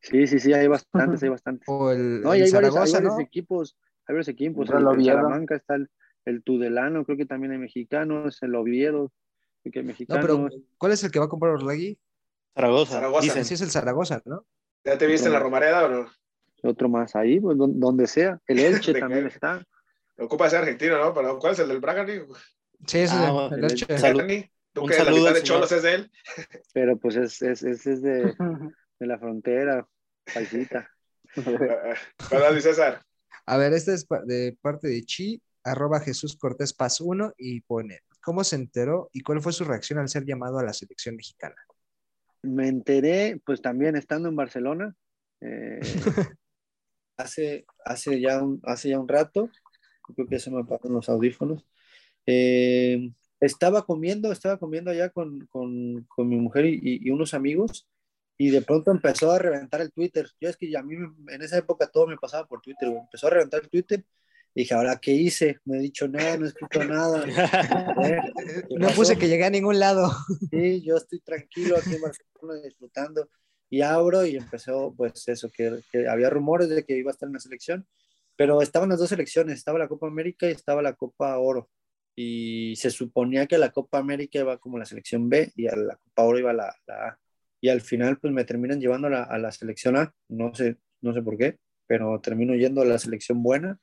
[0.00, 1.68] Sí, sí, sí, hay bastantes, hay bastantes.
[1.68, 2.74] O el, no, y hay, varios,
[3.20, 4.68] equipos, hay varios equipos.
[4.70, 5.04] El El.
[5.04, 5.88] Salamanca está el,
[6.24, 9.12] el Tudelano, creo que también hay mexicanos, el Oviedo,
[9.62, 10.48] creo que hay No, pero
[10.78, 11.98] ¿cuál es el que va a comprar Orlegui?
[12.54, 12.92] Zaragoza.
[12.94, 13.22] Zaragoza.
[13.22, 13.44] dicen.
[13.44, 14.44] Sí, es el Zaragoza, ¿no?
[14.84, 16.06] ¿Ya te viste en la Romareda o no?
[16.64, 18.40] Otro más ahí, pues don- donde sea.
[18.46, 19.64] El Elche ¿De también está.
[20.24, 21.14] Ocupa ser argentino, ¿no?
[21.14, 22.34] Pero ¿cuál es el del Braga, amigo?
[22.86, 23.98] Sí, es Ah, el- el Elche.
[23.98, 24.20] Salud.
[24.20, 25.54] Dani, Tú Un que la saludo mitad de señor.
[25.56, 26.10] Cholos es de él.
[26.72, 28.34] Pero pues es, es, es, es de,
[28.98, 29.86] de la frontera,
[30.32, 30.88] paisita.
[32.30, 33.02] ¿Verdad, Luis César?
[33.46, 38.00] A ver, este es de parte de Chi, arroba Jesús Cortés Paz 1 y pone,
[38.22, 41.56] ¿cómo se enteró y cuál fue su reacción al ser llamado a la selección mexicana?
[42.42, 44.94] Me enteré, pues también estando en Barcelona,
[45.40, 45.80] eh,
[47.16, 49.50] hace, hace, ya un, hace ya un rato,
[50.02, 51.64] creo que se me apagaron los audífonos.
[52.26, 57.88] Eh, estaba comiendo, estaba comiendo allá con, con, con mi mujer y, y, unos amigos,
[58.38, 60.28] y de pronto empezó a reventar el Twitter.
[60.40, 60.94] Yo es que a mí
[61.28, 63.00] en esa época todo me pasaba por Twitter, güey.
[63.02, 64.04] empezó a reventar el Twitter.
[64.54, 65.58] y Dije, ¿ahora qué hice?
[65.64, 67.22] No he dicho nada, no he escrito nada.
[67.22, 67.24] A
[68.00, 68.20] ver,
[68.68, 70.12] ¿qué No puse que llegué a ningún lado.
[70.50, 73.28] Sí, yo estoy tranquilo aquí en Barcelona disfrutando.
[73.68, 77.26] Y abro y empezó, pues eso, que, que había rumores de que iba a estar
[77.26, 77.86] en la selección,
[78.42, 81.70] pero estaban las dos selecciones, estaba la Copa América y estaba la Copa Oro.
[82.16, 85.94] Y se suponía que la Copa América iba como la selección B y a la
[85.94, 87.18] Copa Oro iba la, la A.
[87.60, 90.76] Y al final, pues me terminan llevando a la, a la selección A, no sé,
[91.02, 93.78] no sé por qué, pero termino yendo a la selección buena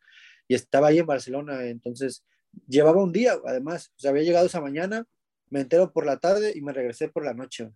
[0.45, 2.25] y estaba ahí en Barcelona, entonces
[2.67, 5.05] llevaba un día, además, o sea, había llegado esa mañana,
[5.49, 7.69] me entero por la tarde y me regresé por la noche.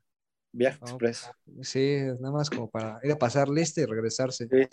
[0.52, 1.32] Viaje No, express.
[1.62, 4.50] Sí, nada más como para ir a pasar lista y regresarse.
[4.52, 4.68] Sí.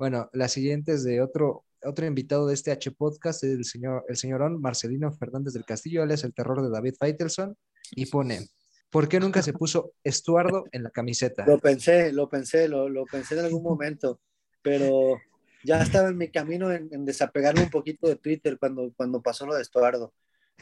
[0.00, 4.16] Bueno, la siguiente es de otro, otro invitado de este H podcast, el señor, el
[4.16, 7.54] señorón Marcelino Fernández del Castillo, él es el terror de David Faitelson,
[7.90, 8.48] y pone,
[8.88, 11.44] ¿por qué nunca se puso Estuardo en la camiseta?
[11.46, 14.22] Lo pensé, lo pensé, lo, lo pensé en algún momento,
[14.62, 15.18] pero
[15.64, 19.44] ya estaba en mi camino en, en desapegarme un poquito de Twitter cuando, cuando pasó
[19.44, 20.14] lo de Estuardo.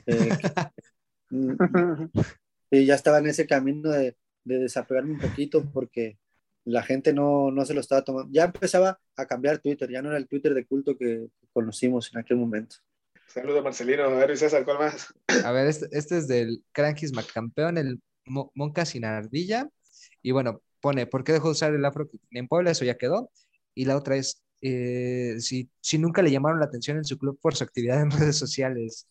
[0.04, 0.30] Eh,
[2.72, 6.18] y ya estaba en ese camino de, de desapegarme un poquito porque
[6.68, 8.30] la gente no, no se lo estaba tomando.
[8.32, 12.20] Ya empezaba a cambiar Twitter, ya no era el Twitter de culto que conocimos en
[12.20, 12.76] aquel momento.
[13.26, 14.04] Saludos, Marcelino.
[14.04, 15.12] A ver, Luis César, ¿cuál más?
[15.44, 19.68] A ver, este, este es del Crankies Campeón, el Mo- Monca sin ardilla.
[20.22, 22.70] Y bueno, pone, ¿por qué dejó de usar el afro en Puebla?
[22.70, 23.30] Eso ya quedó.
[23.74, 27.38] Y la otra es, eh, si, si nunca le llamaron la atención en su club
[27.40, 29.06] por su actividad en redes sociales.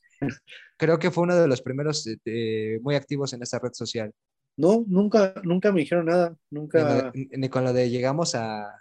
[0.77, 4.11] Creo que fue uno de los primeros eh, muy activos en esta red social.
[4.57, 8.73] No, nunca, nunca me dijeron nada, Ni, nunca, ni con lo de llegamos a...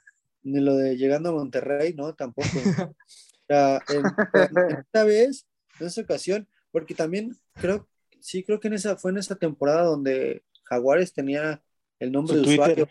[0.42, 2.48] ni lo de llegando a Monterrey, no, tampoco.
[3.48, 4.04] O sea, en-
[4.34, 5.46] en- esta vez,
[5.78, 7.86] en esa ocasión, porque también creo,
[8.20, 11.62] sí, creo que en esa, fue en esa temporada donde Jaguares tenía
[12.00, 12.62] el nombre Su de Twitter.
[12.72, 12.88] usuario,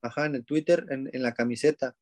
[0.00, 1.94] ajá, en el Twitter, en, en la camiseta.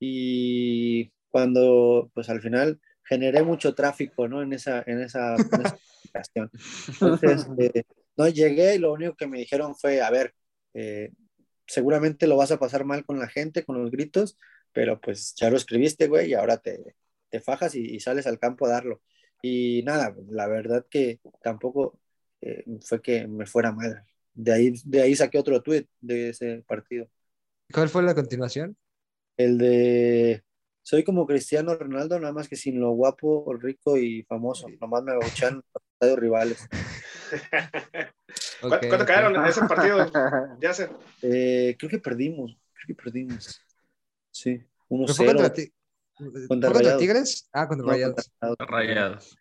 [0.00, 4.42] Y cuando, pues al final, generé mucho tráfico, ¿no?
[4.42, 5.76] En esa, en esa, en esa
[6.10, 6.50] ocasión.
[6.88, 7.84] Entonces, eh,
[8.16, 10.34] no llegué y lo único que me dijeron fue, a ver,
[10.74, 11.10] eh,
[11.66, 14.38] seguramente lo vas a pasar mal con la gente, con los gritos,
[14.72, 16.96] pero pues ya lo escribiste, güey, y ahora te,
[17.30, 19.02] te fajas y, y sales al campo a darlo.
[19.42, 21.98] Y nada, la verdad que tampoco
[22.40, 24.04] eh, fue que me fuera mal.
[24.34, 27.08] De ahí, de ahí saqué otro tweet de ese partido.
[27.72, 28.76] ¿Cuál fue la continuación?
[29.36, 30.44] El de
[30.82, 34.66] soy como Cristiano Ronaldo, nada más que sin lo guapo, rico y famoso.
[34.80, 35.62] Nomás me abuchan
[36.02, 36.68] estadios rivales.
[38.60, 39.06] ¿Cuánto, Ok, cuánto ok.
[39.06, 40.10] quedaron en ese partido?
[40.60, 40.88] Ya sé.
[41.22, 43.60] Eh, creo que perdimos, creo que perdimos.
[44.30, 45.54] Sí, ¿Pero fue contra, 1-0.
[45.54, 45.72] ti-
[46.14, 47.00] Contra ¿fue contra Rayados.
[47.00, 47.48] Tigres?
[47.52, 48.30] Ah, contra No, Rayados.
[48.40, 49.38] contra- Rayados.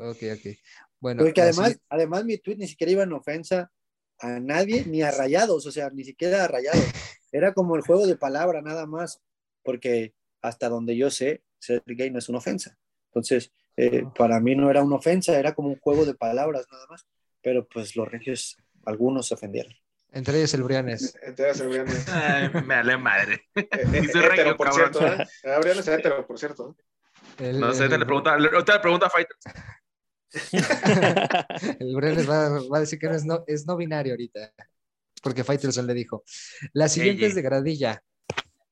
[0.00, 0.56] Ok, ok.
[1.00, 3.70] Bueno, Porque además, siguiente- además mi tweet ni siquiera iba en ofensa
[4.18, 6.84] a nadie, ni a rayados, o sea, ni siquiera a rayados.
[7.32, 9.20] Era como el juego de palabra nada más,
[9.62, 12.76] porque hasta donde yo sé, ser gay no es una ofensa.
[13.10, 16.86] Entonces, eh, para mí no era una ofensa, era como un juego de palabras nada
[16.88, 17.06] más,
[17.42, 19.72] pero pues los regios, algunos se ofendieron.
[20.12, 21.14] Entre ellos el Brianes.
[21.22, 22.08] Entre ellas el Brianes.
[22.08, 23.42] Ay, me vale madre.
[23.56, 24.92] Eh, eh, hétero, por cabrón.
[24.92, 26.76] cierto, Brianes es hétero, por cierto.
[27.38, 28.48] El, No sé, el- te le pregunta, le-
[28.80, 29.36] pregunta a Fighter.
[31.80, 34.52] el Brianes va, va a decir que no es, no, es no binario ahorita,
[35.22, 36.24] porque Faitelson le dijo.
[36.72, 38.02] La siguiente Ey, es de Gradilla.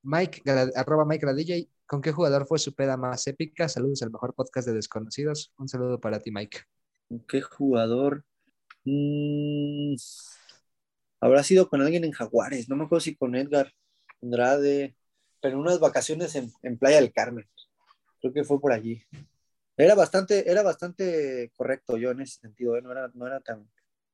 [0.02, 0.42] Mike,
[0.76, 1.56] arroba Mike Gradilla.
[1.56, 3.68] ¿y ¿Con qué jugador fue su peda más épica?
[3.68, 5.52] Saludos al mejor podcast de desconocidos.
[5.58, 6.60] Un saludo para ti, Mike.
[7.28, 8.24] ¿Qué jugador?
[8.84, 9.94] Mm,
[11.20, 13.72] habrá sido con alguien en Jaguares, no me acuerdo si con Edgar
[14.22, 14.96] Andrade,
[15.40, 17.46] pero en unas vacaciones en, en Playa del Carmen.
[18.20, 19.02] Creo que fue por allí.
[19.76, 22.82] Era bastante, era bastante correcto yo en ese sentido, ¿eh?
[22.82, 23.68] no, era, no era tan,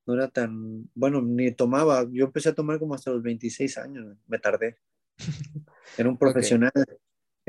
[0.06, 4.16] no era tan, bueno, ni tomaba, yo empecé a tomar como hasta los 26 años,
[4.26, 4.78] me tardé.
[5.98, 6.72] Era un profesional.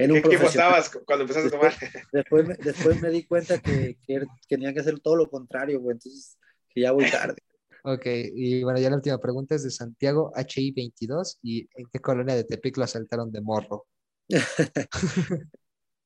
[0.07, 1.73] ¿Qué un equipo estabas cuando empezaste a tomar?
[2.11, 5.79] Después me, después me di cuenta que, que er- tenía que hacer todo lo contrario,
[5.79, 5.93] güey.
[5.95, 6.37] Entonces,
[6.69, 7.35] que ya voy tarde.
[7.83, 11.39] Ok, y bueno, ya la última pregunta es de Santiago HI22.
[11.41, 13.87] ¿Y en qué colonia de Tepic lo asaltaron de morro?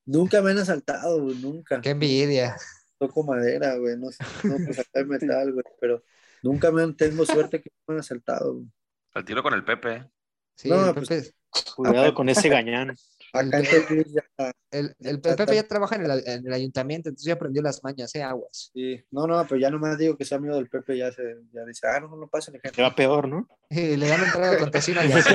[0.06, 1.80] Nunca me han asaltado, güey, nunca.
[1.80, 2.56] ¡Qué envidia!
[2.98, 3.96] Toco madera, güey.
[3.96, 4.06] No,
[4.44, 5.64] no pues metal, güey.
[5.80, 6.02] Pero
[6.42, 8.66] nunca me han, tengo suerte que me han asaltado, güey.
[9.14, 10.08] Al tiro con el Pepe.
[10.54, 11.32] Sí, No, el, pues- Pepe,
[11.74, 12.94] Cuidado con ese gañán.
[13.38, 17.62] Acá ya, el- el Pepe ya trabaja en el, en el ayuntamiento, entonces ya aprendió
[17.62, 18.22] las mañas, ¿eh?
[18.22, 18.70] Aguas.
[18.74, 19.02] sí.
[19.10, 21.22] No, no, pero ya nomás digo que sea amigo del Pepe, ya se,
[21.52, 22.82] ya dice, ah, no, no pasa ni Te gente.
[22.82, 23.48] va peor, ¿no?
[23.70, 25.34] Y le dan entrada con tocino y así.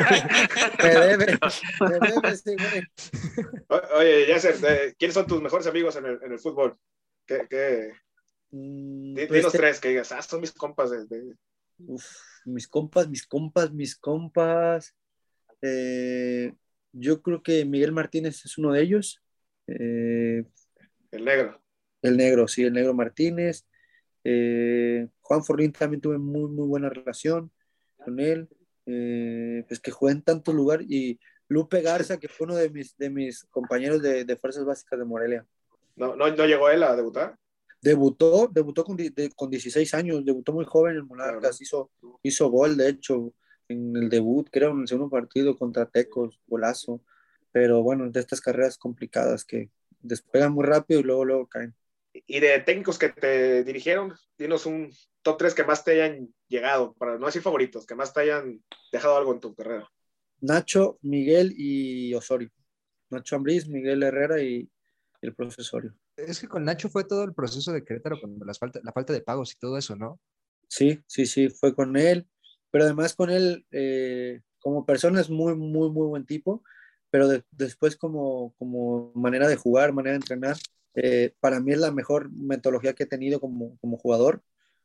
[0.84, 2.84] Me debe, me debe ese güey.
[3.70, 6.78] O- Oye, Yasser, eh, ¿quiénes son tus mejores amigos en el, en el fútbol?
[7.26, 7.94] ¿Qué, qué?
[8.52, 10.92] Mm, pues, Dinos te- tres que digas, ah, son mis compas.
[10.92, 11.36] De, de-
[11.88, 12.06] Uf,
[12.46, 14.94] mis compas, mis compas, mis compas.
[15.62, 16.54] Eh,
[16.94, 19.22] yo creo que Miguel Martínez es uno de ellos.
[19.68, 20.44] Eh,
[21.12, 21.62] el negro.
[22.02, 23.66] el negro, sí, el negro Martínez.
[24.24, 27.52] Eh, Juan Forlín también tuve muy, muy buena relación
[28.04, 28.48] con él.
[28.86, 30.88] Eh, pues que jugué en tantos lugares.
[30.90, 34.98] Y Lupe Garza, que fue uno de mis, de mis compañeros de, de Fuerzas Básicas
[35.00, 35.46] de Morelia.
[35.96, 37.36] ¿No, no, no llegó él a debutar?
[37.82, 42.78] Debutó, debutó con, de- con 16 años, debutó muy joven en Monarcas, hizo, hizo gol,
[42.78, 43.34] de hecho,
[43.72, 47.02] en el debut, creo, en el segundo partido contra Tecos, golazo.
[47.52, 49.70] Pero bueno, de estas carreras complicadas que
[50.00, 51.76] despegan muy rápido y luego, luego caen.
[52.14, 54.92] Y de técnicos que te dirigieron, dinos un
[55.22, 58.62] top 3 que más te hayan llegado, para no decir favoritos, que más te hayan
[58.92, 59.90] dejado algo en tu carrera.
[60.42, 62.50] Nacho, Miguel y Osorio.
[63.10, 64.70] Nacho Ambriz, Miguel Herrera y,
[65.22, 65.96] el profesor Osorio.
[66.18, 69.14] Es que con Nacho fue todo el proceso de Querétaro con las falta, la falta
[69.14, 70.20] de pagos y todo eso, ¿no?
[70.68, 72.28] Sí, sí, sí, fue con él,
[72.72, 76.64] pero además con él, eh, como persona es muy, muy, muy buen tipo,
[77.10, 80.58] pero de- después como, como manera de jugar, manera de entrenar,
[80.96, 84.44] eh, para mí es la mejor metodología que he tenido como, como jugador,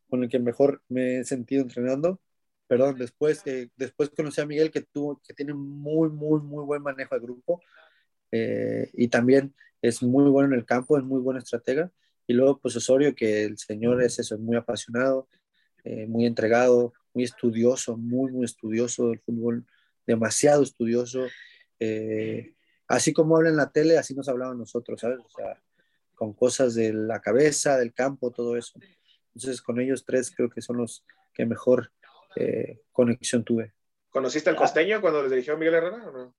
[0.08, 2.20] con el que mejor me he sentido entrenando.
[2.68, 3.42] Perdón, después,
[3.76, 7.60] después conocí a Miguel que, tuvo, que tiene muy, muy, muy buen manejo de grupo
[8.32, 11.90] eh, y también es muy bueno en el campo, es muy buen estratega.
[12.26, 15.28] Y luego, pues Osorio, que el señor es eso, es muy apasionado,
[16.08, 19.64] muy entregado, muy estudioso, muy, muy estudioso del fútbol,
[20.06, 21.26] demasiado estudioso.
[21.80, 22.52] eh,
[22.88, 25.18] así como habla en la tele, así nos hablaban nosotros, ¿sabes?
[25.20, 25.60] O sea,
[26.14, 28.78] con cosas de la cabeza, del campo, todo eso.
[29.34, 31.90] Entonces, con ellos tres creo que son los que mejor
[32.36, 33.72] eh, conexión tuve.
[34.10, 36.06] ¿Conociste al costeño cuando les dirigió Miguel Herrera?
[36.08, 36.34] ¿o no?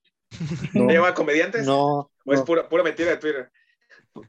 [0.73, 1.65] No, ¿No lleva comediantes?
[1.65, 2.45] No, ¿O es no.
[2.45, 3.49] pura, pura mentira de Twitter?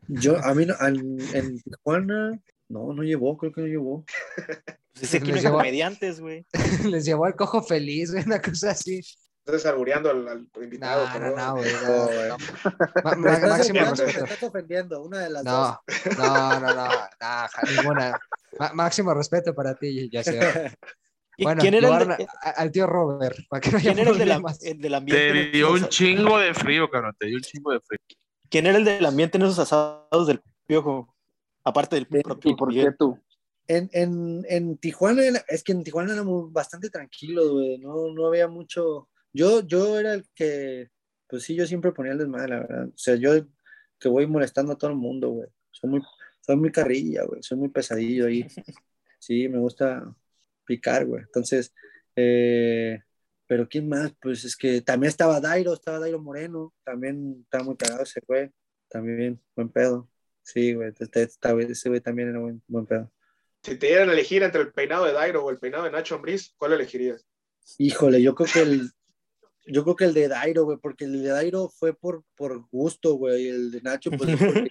[0.08, 4.04] yo, a mí, no- en, en Tijuana, no, no llevó, creo que no llevó.
[4.94, 6.46] pues aquí no Les llevó- comediantes, güey.
[6.84, 9.00] Les llevó al cojo feliz, güey, una cosa así.
[9.46, 11.08] Entonces, albureando al, al invitado.
[11.08, 11.72] No, no, no, güey.
[11.72, 12.28] No, no, güey.
[12.28, 12.36] no.
[13.32, 14.24] Estás máximo respeto.
[14.24, 15.76] estás ofendiendo, una de las dos.
[16.18, 16.88] No, no, no, no, no,
[17.20, 18.20] ja- ninguna.
[18.58, 20.76] Ma- máximo respeto para ti, ya sé.
[21.38, 24.18] ¿Y Bueno, ¿Quién era el, de- al tío Robert, para que no quién era el
[24.18, 24.62] del, am- problemas.
[24.64, 25.32] el del ambiente?
[25.32, 27.14] Te dio un chingo de frío, cabrón.
[27.18, 27.98] Te dio un chingo de frío.
[28.50, 31.14] ¿Quién era el del ambiente en esos asados del piojo?
[31.68, 33.18] Aparte del De- propio ¿Y por qué tú?
[33.66, 38.26] En, en, en Tijuana, era- es que en Tijuana éramos bastante tranquilos, güey, no, no
[38.26, 39.08] había mucho.
[39.32, 40.88] Yo, yo era el que,
[41.28, 42.86] pues sí, yo siempre ponía el desmadre, la verdad.
[42.88, 43.32] O sea, yo
[44.00, 45.48] que voy molestando a todo el mundo, güey.
[45.70, 46.00] Soy muy,
[46.40, 48.46] soy muy carrilla, güey, soy muy pesadillo ahí.
[49.20, 50.14] Sí, me gusta
[50.64, 51.24] picar, güey.
[51.24, 51.74] Entonces,
[52.14, 53.00] eh,
[53.48, 54.12] pero ¿quién más?
[54.22, 58.50] Pues es que también estaba Dairo, estaba Dairo Moreno, también estaba muy cagado ese güey,
[58.88, 60.08] también, buen pedo.
[60.50, 63.12] Sí, güey, este- este- ese güey también era buen, buen pedo.
[63.62, 66.14] Si te dieran a elegir entre el peinado de Dairo o el peinado de Nacho
[66.14, 67.26] Ambriz, ¿cuál elegirías?
[67.76, 68.90] Híjole, yo creo que el,
[69.66, 73.14] Yo creo que el de Dairo, güey, porque el de Dairo fue por, por gusto,
[73.16, 73.48] güey.
[73.48, 74.30] El de Nacho, pues.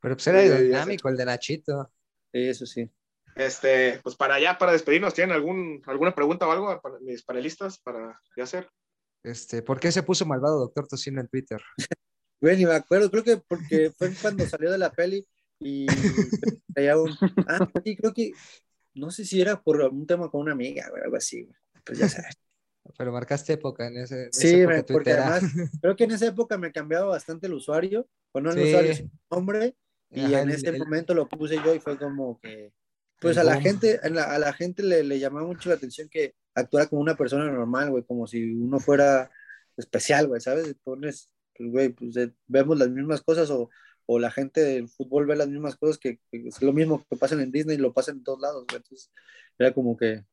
[0.00, 1.90] Pero pues era Sí, dinámico el de Nachito.
[2.32, 2.88] Eso sí.
[3.34, 7.80] Este, pues para allá, para despedirnos, ¿tienen algún, alguna pregunta o algo para mis panelistas
[7.80, 8.68] para ya hacer?
[9.24, 11.60] Este, ¿por qué se puso malvado Doctor Tocino en Twitter?
[12.44, 15.26] Güey, ni me acuerdo, creo que porque fue cuando salió de la peli
[15.60, 15.86] y
[16.74, 17.10] traía un.
[17.48, 18.32] Ah, sí, creo que.
[18.92, 21.56] No sé si era por un tema con una amiga, güey, algo así, güey.
[21.86, 22.34] Pues ya sabes.
[22.98, 24.24] Pero marcaste época en ese.
[24.24, 25.42] en Sí, época me- porque además
[25.80, 28.64] creo que en esa época me cambiaba bastante el usuario, o no el Sí.
[28.64, 29.76] usuario, sino el nombre,
[30.10, 32.74] y Ajá, en el- ese el- momento lo puse yo y fue como que,
[33.22, 36.10] pues a la gente, a la, a la gente le, le llamaba mucho la atención
[36.10, 39.30] que actuara como una persona normal, güey, como si uno fuera
[39.78, 40.76] especial, güey, ¿sabes?
[40.84, 43.70] Pones, pues, güey, pues eh, vemos las mismas cosas o,
[44.06, 47.16] o la gente del fútbol ve las mismas cosas que, que es lo mismo que
[47.16, 49.10] pasan en Disney, lo pasan en todos lados, güey, entonces
[49.58, 50.24] era como que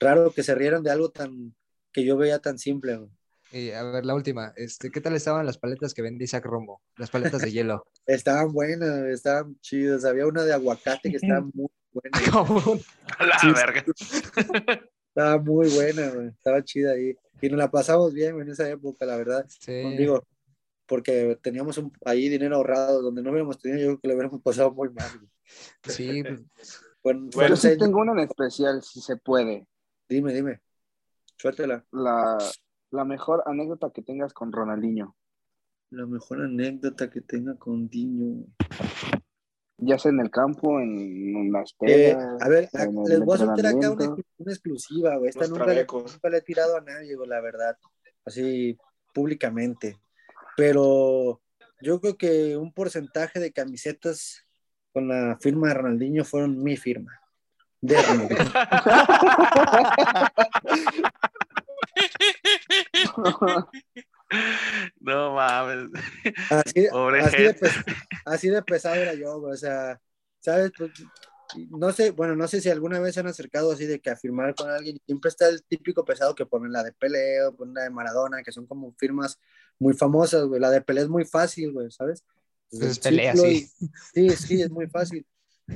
[0.00, 1.54] raro que se rieran de algo tan,
[1.92, 3.10] que yo veía tan simple, güey.
[3.52, 4.52] Y a ver, la última.
[4.56, 6.82] Este, ¿qué tal estaban las paletas que vendía Isaac Romo?
[6.96, 7.86] Las paletas de hielo.
[8.06, 10.04] Estaban buenas, estaban chidas.
[10.04, 12.18] Había una de aguacate que estaba muy buena.
[13.20, 13.84] La Sí, verga.
[15.08, 16.28] Estaba muy buena, güey.
[16.28, 17.16] Estaba chida ahí.
[17.40, 19.46] Y nos la pasamos bien en esa época, la verdad.
[19.48, 19.96] Sí.
[19.96, 20.26] Digo,
[20.94, 23.02] porque teníamos un- ahí dinero ahorrado.
[23.02, 25.08] Donde no hubiéramos tenido, yo creo que lo hubiéramos pasado muy mal.
[25.82, 26.22] Sí,
[26.54, 29.66] pues, Buen- Yo buen sí tengo una en especial, si se puede.
[30.08, 30.60] Dime, dime.
[31.36, 31.84] Suéltela.
[31.90, 32.38] La,
[32.92, 35.16] la mejor anécdota que tengas con Ronaldinho,
[35.90, 38.46] La mejor anécdota que tenga con Diño.
[39.78, 42.40] ya sea en el campo, en las Eh, pedas.
[42.40, 44.16] a ver, a- les voy a soltar acá una,
[44.46, 45.30] exclusiva, güey.
[45.30, 47.76] Esta nunca, nunca le he tirado a nadie, güey, la verdad.
[48.24, 48.78] Así,
[49.12, 49.98] públicamente.
[50.56, 51.40] Pero
[51.80, 54.46] yo creo que un porcentaje de camisetas
[54.92, 57.18] con la firma de Ronaldinho fueron mi firma.
[57.80, 58.44] De Ronaldinho.
[65.00, 65.90] No mames.
[66.50, 66.90] Así, de,
[67.30, 67.54] gente.
[67.54, 67.84] pes-
[68.24, 70.00] así de pesado era yo, güey, o sea,
[70.40, 70.72] ¿sabes?
[70.76, 70.90] Pues,
[71.70, 74.16] no sé, bueno, no sé si alguna vez se han acercado así de que a
[74.16, 77.74] firmar con alguien, siempre está el típico pesado que ponen la de Pelé o ponen
[77.74, 79.38] la de Maradona, que son como firmas
[79.78, 82.24] muy famosas, güey, la de Pelé es muy fácil, güey, ¿sabes?
[82.70, 82.80] Es
[83.28, 83.70] así.
[83.80, 85.26] y- Sí, sí, es muy fácil.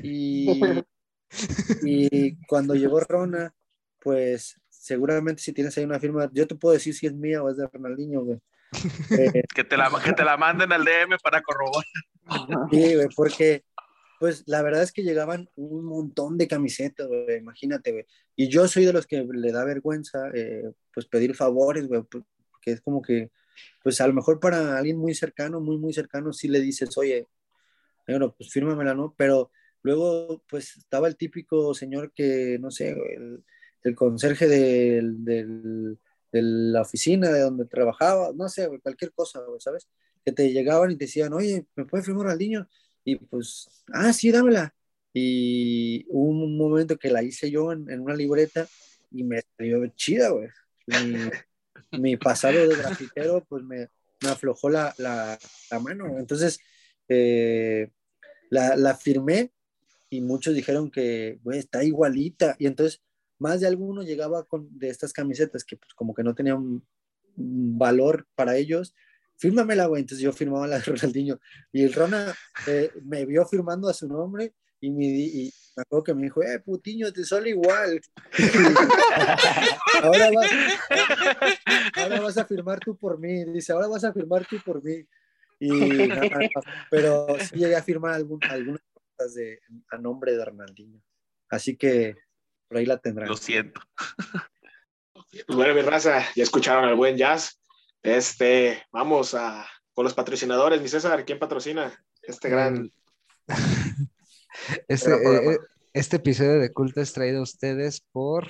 [0.03, 0.61] Y,
[1.83, 3.55] y cuando llegó Rona,
[4.01, 7.51] pues seguramente si tienes ahí una firma, yo te puedo decir si es mía o
[7.51, 8.39] es de Ronaldinho, güey.
[9.11, 11.85] Eh, Que te la, que te la manden al DM para corroborar.
[12.71, 13.65] Sí, güey, porque,
[14.21, 18.05] pues, la verdad es que llegaban un montón de camisetas, güey, imagínate, güey.
[18.37, 22.27] Y yo soy de los que le da vergüenza, eh, pues, pedir favores, güey, porque
[22.65, 23.31] es como que,
[23.83, 27.27] pues, a lo mejor para alguien muy cercano, muy, muy cercano, sí le dices, oye,
[28.07, 29.15] bueno, pues, fírmamela, ¿no?
[29.17, 29.51] Pero
[29.83, 33.45] luego, pues, estaba el típico señor que, no sé, el,
[33.85, 35.97] el conserje del, de
[36.33, 39.89] la oficina de donde trabajaba, no sé, cualquier cosa, ¿sabes?
[40.29, 42.69] que te llegaban y te decían, oye, ¿me puedes firmar al niño?
[43.05, 44.75] Y pues, ah, sí, dámela.
[45.13, 48.69] Y hubo un momento que la hice yo en, una libreta
[49.11, 50.49] y me salió chida, güey.
[51.93, 53.89] Mi pasado de grafitero, pues me,
[54.23, 55.39] me aflojó la, la,
[55.81, 56.19] mano.
[56.19, 56.59] Entonces,
[57.09, 57.91] eh,
[58.51, 59.53] la, la firmé
[60.11, 62.57] y muchos dijeron que, güey, está igualita.
[62.59, 63.03] Y entonces,
[63.39, 66.83] más de alguno llegaba con de estas camisetas que pues como que no tenían
[67.37, 68.95] valor para ellos
[69.39, 70.03] fírmamela, güey.
[70.03, 71.41] Entonces yo firmaba la de Ronaldinho.
[71.73, 72.35] Y el Rona
[72.67, 76.23] eh, me vio firmando a su nombre y me, di- y me acuerdo que me
[76.23, 78.01] dijo, eh, putiño, te sale igual.
[80.03, 80.51] ahora, vas,
[81.95, 83.45] ahora vas a firmar tú por mí.
[83.45, 85.05] Dice, ahora vas a firmar tú por mí.
[85.61, 86.63] Y, no, no, no.
[86.91, 89.61] pero sí llegué a firmar algún, algunas cosas de,
[89.91, 91.03] a nombre de Ronaldinho.
[91.49, 92.15] Así que
[92.69, 93.29] por ahí la tendrán.
[93.29, 93.81] Lo siento.
[95.47, 97.61] Pues bueno, mi raza, ya escucharon al buen Jazz.
[98.03, 102.93] Este, vamos a con los patrocinadores, mi César, ¿quién patrocina este gran?
[104.89, 105.59] Este, eh,
[105.93, 108.49] este episodio de culto es traído a ustedes por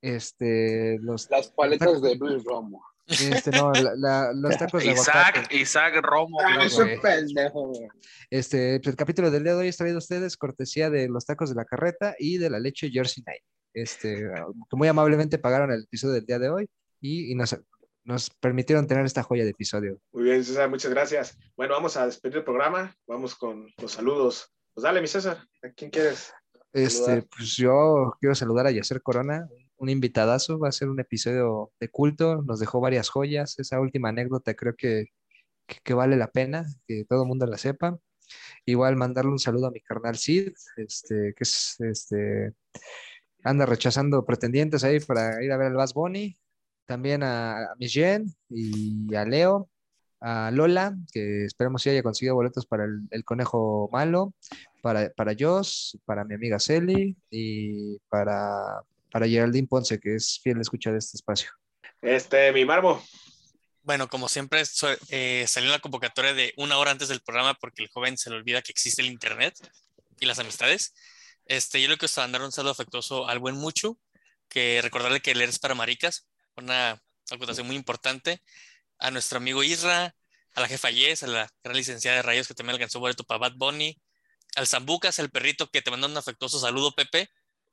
[0.00, 2.84] este los Las paletas de Luis Romo.
[3.06, 5.56] este no la- la- los tacos de Isaac, aguacate.
[5.56, 6.38] Isaac Romo.
[6.40, 6.66] Ah, güey.
[6.66, 7.88] es un pendejo, güey.
[8.30, 11.24] Este, pues, el capítulo del día de hoy es traído a ustedes cortesía de los
[11.26, 13.42] tacos de la carreta y de la leche Jersey Night.
[13.74, 14.16] Este,
[14.70, 16.68] que muy amablemente pagaron el episodio del día de hoy
[17.00, 17.56] y, y nos,
[18.04, 19.98] nos permitieron tener esta joya de episodio.
[20.12, 21.38] Muy bien, César, muchas gracias.
[21.56, 24.52] Bueno, vamos a despedir el programa, vamos con los saludos.
[24.74, 26.32] Pues dale, mi César, ¿a quién quieres?
[26.72, 27.26] Este, Saludar.
[27.36, 29.46] pues yo quiero saludar a Yacer Corona,
[29.76, 34.08] un invitadazo, va a ser un episodio de culto, nos dejó varias joyas, esa última
[34.08, 35.06] anécdota creo que,
[35.66, 37.98] que, que vale la pena, que todo el mundo la sepa.
[38.64, 42.54] Igual mandarle un saludo a mi carnal Sid, este, que es, este,
[43.44, 46.36] anda rechazando pretendientes ahí para ir a ver al Bass Bunny.
[46.86, 49.68] También a, a Miss Jen y a Leo,
[50.20, 54.34] a Lola, que esperemos si haya conseguido boletos para el, el conejo malo,
[54.80, 60.60] para, para Joss, para mi amiga Celi y para, para Geraldine Ponce, que es fiel
[60.60, 61.50] escucha de este espacio.
[62.00, 63.02] Este, mi Marmo.
[63.84, 67.82] Bueno, como siempre, so- eh, salió la convocatoria de una hora antes del programa porque
[67.82, 69.54] el joven se le olvida que existe el internet
[70.20, 70.94] y las amistades.
[71.46, 73.98] Este, yo le quiero mandar un saludo afectuoso al buen Mucho,
[74.48, 78.42] que recordarle que leer es para maricas, una acotación muy importante.
[78.98, 80.14] A nuestro amigo Isra,
[80.54, 83.38] a la jefa Yes, a la gran licenciada de Rayos que también alcanzó boleto para
[83.38, 84.00] Bad Bunny,
[84.56, 87.30] al Zambucas, el perrito que te manda un afectuoso saludo, Pepe,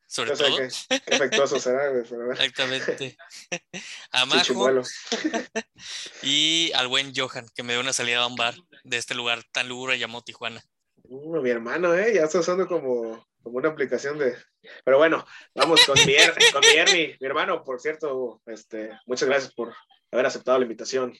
[0.07, 0.57] sobre todo.
[0.57, 2.32] qué efectuoso será, pero.
[2.32, 3.17] Exactamente.
[4.11, 4.82] A Majo
[6.23, 9.43] y al buen Johan, que me dio una salida a un bar de este lugar
[9.51, 10.63] tan lúgubre llamado Tijuana.
[11.03, 12.13] Uh, mi hermano, ¿eh?
[12.15, 14.36] Ya está usando como, como una aplicación de...
[14.84, 15.26] Pero bueno,
[15.56, 19.74] vamos con mi, Er- con mi Ernie, mi hermano, por cierto, este, muchas gracias por
[20.12, 21.14] haber aceptado la invitación.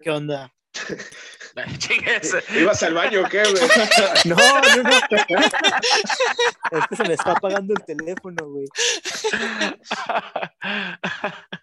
[0.00, 0.52] ¿Qué onda?
[1.78, 2.34] Chingues.
[2.56, 3.54] ¿Ibas al baño o qué, güey?
[4.24, 4.90] No, no, no.
[6.70, 8.66] Es que se me está apagando el teléfono, güey.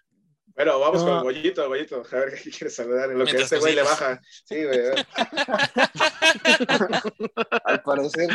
[0.60, 1.08] Bueno, vamos No.
[1.08, 4.20] con Goyito, Goyito, a ver qué quieres saludar, en lo que este güey le baja.
[4.44, 4.78] Sí, güey.
[7.64, 8.28] Al parecer,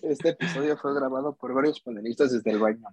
[0.00, 2.86] este episodio fue grabado por varios panelistas desde el baño.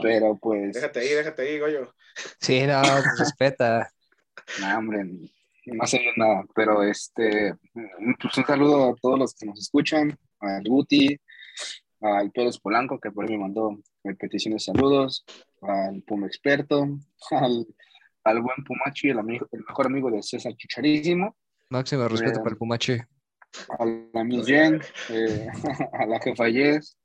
[0.00, 1.92] Pero pues, Déjate ahí, déjate ahí, Goyo.
[2.40, 3.92] Sí, no, pues, respeta.
[4.60, 5.04] no, hombre,
[5.66, 6.44] no sé nada.
[6.54, 7.56] Pero este,
[8.22, 11.18] pues un saludo a todos los que nos escuchan, al Guti,
[12.00, 13.76] al Pérez Polanco, que por ahí me mandó
[14.16, 15.24] peticiones de saludos,
[15.62, 16.86] al Puma Experto,
[17.32, 17.66] al,
[18.28, 21.36] al buen Pumachi, el, amigo, el mejor amigo de César Chicharísimo,
[21.70, 22.42] Máximo respeto Bien.
[22.42, 23.06] para el Pumache.
[23.78, 25.46] a la Miss Jen, eh,
[25.92, 26.96] a la jefa Yes,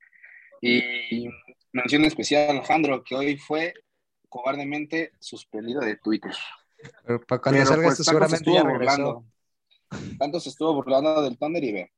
[0.61, 1.28] y
[1.74, 3.74] mención especial a Alejandro, que hoy fue
[4.30, 6.32] cobardemente suspendido de Twitter.
[7.05, 9.03] Pero para cuando Pero, salga pues, esto, tanto se seguramente ya estuvo regresó.
[9.91, 10.17] burlando.
[10.17, 11.91] Tanto se estuvo burlando del Thunder y ve,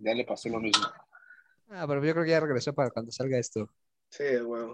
[0.00, 0.84] ya le pasó lo mismo.
[1.70, 3.68] Ah, pero yo creo que ya regresó para cuando salga esto.
[4.10, 4.64] Sí, güey.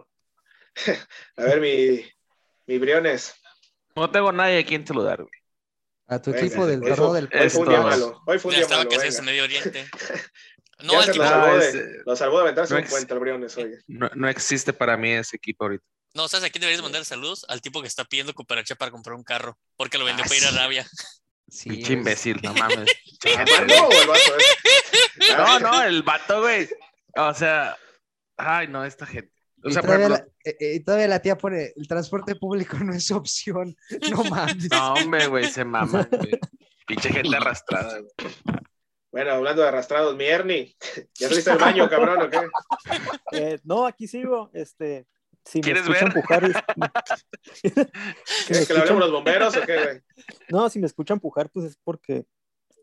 [1.37, 2.01] A ver, mi,
[2.67, 3.35] mi Briones.
[3.97, 5.33] No tengo nadie a quien saludar, güey.
[6.09, 8.23] A tu Venga, equipo del fue- del Hoy fue un día malo.
[8.27, 8.91] Hoy fue un Ya día estaba malo.
[8.91, 9.23] que venga.
[9.23, 9.91] Medio Oriente.
[10.83, 12.73] No, Ya al se tipo, lo No, salvó, es, de, eh, lo salvó de aventarse
[12.75, 13.71] no un puente al Briones hoy.
[13.87, 15.85] No, no existe para mí ese equipo ahorita.
[16.15, 17.45] no, ¿sabes a quién deberías mandar saludos?
[17.51, 20.39] Al tipo que está pidiendo cooperacha para comprar un carro, porque lo vendió Ah, para
[20.41, 20.49] ir a.
[20.49, 20.89] Arabia.
[21.51, 22.89] Sí, Pinche es- imbécil, no mames.
[23.37, 24.33] ¿Armando o el vato?
[25.37, 26.67] No, no, el vato, güey.
[27.17, 27.77] O sea,
[28.39, 29.33] ay, no, esta gente.
[29.63, 32.35] O Y sea, por todavía, ejemplo, la, eh, eh, todavía la tía pone, el transporte
[32.37, 33.77] público no es opción.
[34.11, 34.71] No mames.
[34.71, 36.39] no, hombre, güey, se mama, güey.
[36.87, 38.33] Pinche gente arrastrada, güey.
[39.13, 40.77] Bueno, hablando de arrastrados, mi Ernie.
[41.19, 42.39] ¿Ya saliste al baño, cabrón, o qué?
[43.33, 44.51] Eh, no, aquí sigo.
[44.53, 45.07] Este,
[45.45, 46.23] si me ¿Quieres escuchan ver?
[46.23, 46.47] pujar,
[47.53, 47.91] si me
[48.47, 50.01] ¿Quieres que le hablemos los bomberos o qué, güey?
[50.49, 52.25] no, si me escuchan pujar, pues es porque,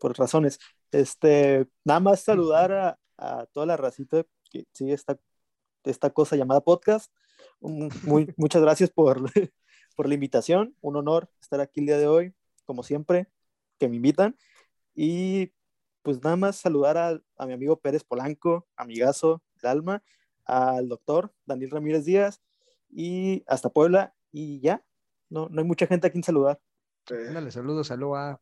[0.00, 0.58] por razones.
[0.92, 5.16] Este, nada más saludar a, a toda la racita que sigue esta,
[5.84, 7.12] esta cosa llamada podcast.
[7.60, 7.90] Muy,
[8.36, 9.20] muchas gracias por,
[9.96, 10.76] por la invitación.
[10.80, 13.28] Un honor estar aquí el día de hoy, como siempre,
[13.78, 14.36] que me invitan.
[14.94, 15.52] Y
[16.02, 20.02] pues nada más saludar a, a mi amigo Pérez Polanco, amigazo del alma,
[20.44, 22.40] al doctor Daniel Ramírez Díaz
[22.90, 24.14] y hasta Puebla.
[24.32, 24.84] Y ya,
[25.28, 26.60] no, no hay mucha gente a quien saludar.
[27.10, 28.40] Eh, Mándale saludos a Loa.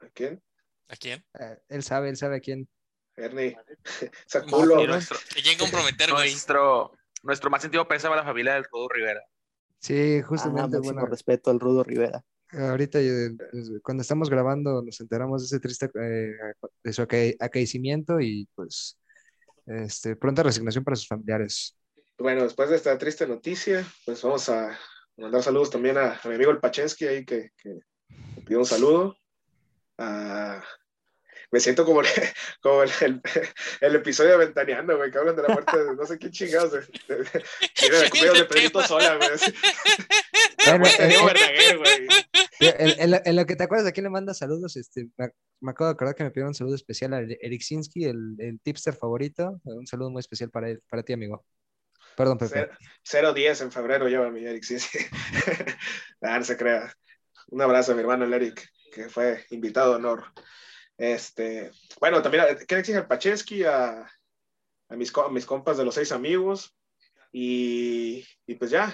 [0.00, 0.42] ¿A quién?
[0.88, 1.24] ¿A quién?
[1.38, 2.68] Eh, él sabe, él sabe a quién.
[3.18, 3.56] Ernie.
[4.26, 6.92] Esa No, nuestro, ¿A quién comprometer, nuestro,
[7.22, 9.20] nuestro más sentido pésame a la familia del Rudo Rivera.
[9.80, 12.22] Sí, Ah, justamente, máximo bueno, respeto al Rudo Rivera.
[12.52, 16.32] ahorita eh, pues, cuando estamos grabando nos enteramos de ese triste, eh,
[16.82, 18.98] de su aca- acaecimiento y pues
[19.66, 21.76] este, pronta resignación para sus familiares.
[22.18, 24.76] Bueno, después de esta triste noticia, pues vamos a
[25.16, 27.68] mandar saludos también a, a mi amigo el Pachensky ahí que, que
[28.34, 29.16] me pidió un saludo.
[29.98, 30.62] Ah,
[31.50, 32.06] me siento como, el,
[32.62, 33.22] como el, el-
[33.80, 36.72] el episodio de Ventaneando, güey, que hablan de la muerte de no sé qué chingados.
[37.08, 39.30] De, de, de, de, de Pedrito Sola, güey.
[40.66, 42.08] Bueno, eh,
[42.60, 42.74] eh.
[42.78, 45.30] En, en lo, en lo que te acuerdas de quién le manda saludos, este, me,
[45.60, 48.60] me acabo de acordar que me pidieron un saludo especial a Eric Sinsky, el, el
[48.60, 49.60] tipster favorito.
[49.64, 51.44] Un saludo muy especial para, él, para ti, amigo.
[52.16, 52.68] Perdón, Pepe.
[53.02, 54.98] Cero- 0-10 en febrero lleva mi Eric, sí, sí.
[56.20, 56.92] No se crea.
[57.48, 60.24] Un abrazo a mi hermano el Eric, que fue invitado de honor.
[60.98, 61.70] Este,
[62.00, 64.02] bueno, también a- quiero exigir al Pachensky, a,
[64.88, 66.74] a mis, a mis compas de los seis amigos.
[67.32, 68.92] Y, y pues ya,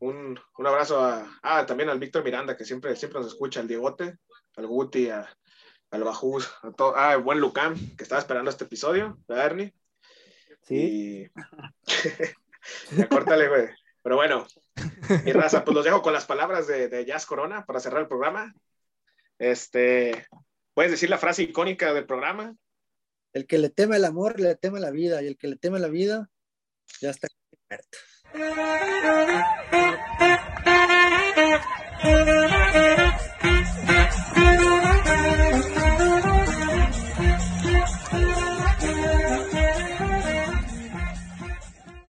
[0.00, 3.68] un, un abrazo a, ah, también al Víctor Miranda, que siempre, siempre nos escucha, al
[3.68, 4.16] Diegote,
[4.56, 5.28] al Guti, a-
[5.92, 9.74] al Bajús, a todo, ah, el buen Lucam, que estaba esperando este episodio, ¿verdad, Ernie?
[10.62, 11.30] Sí, Y...
[12.96, 13.68] ya córtale, güey.
[14.02, 14.46] Pero bueno,
[15.24, 18.08] mi raza, pues los dejo con las palabras de, de Jazz Corona para cerrar el
[18.08, 18.52] programa.
[19.38, 20.26] Este,
[20.76, 22.54] ¿Puedes decir la frase icónica del programa?
[23.32, 25.78] El que le teme el amor, le tema la vida, y el que le tema
[25.78, 26.30] la vida,
[27.00, 27.28] ya está
[27.70, 27.96] muerto.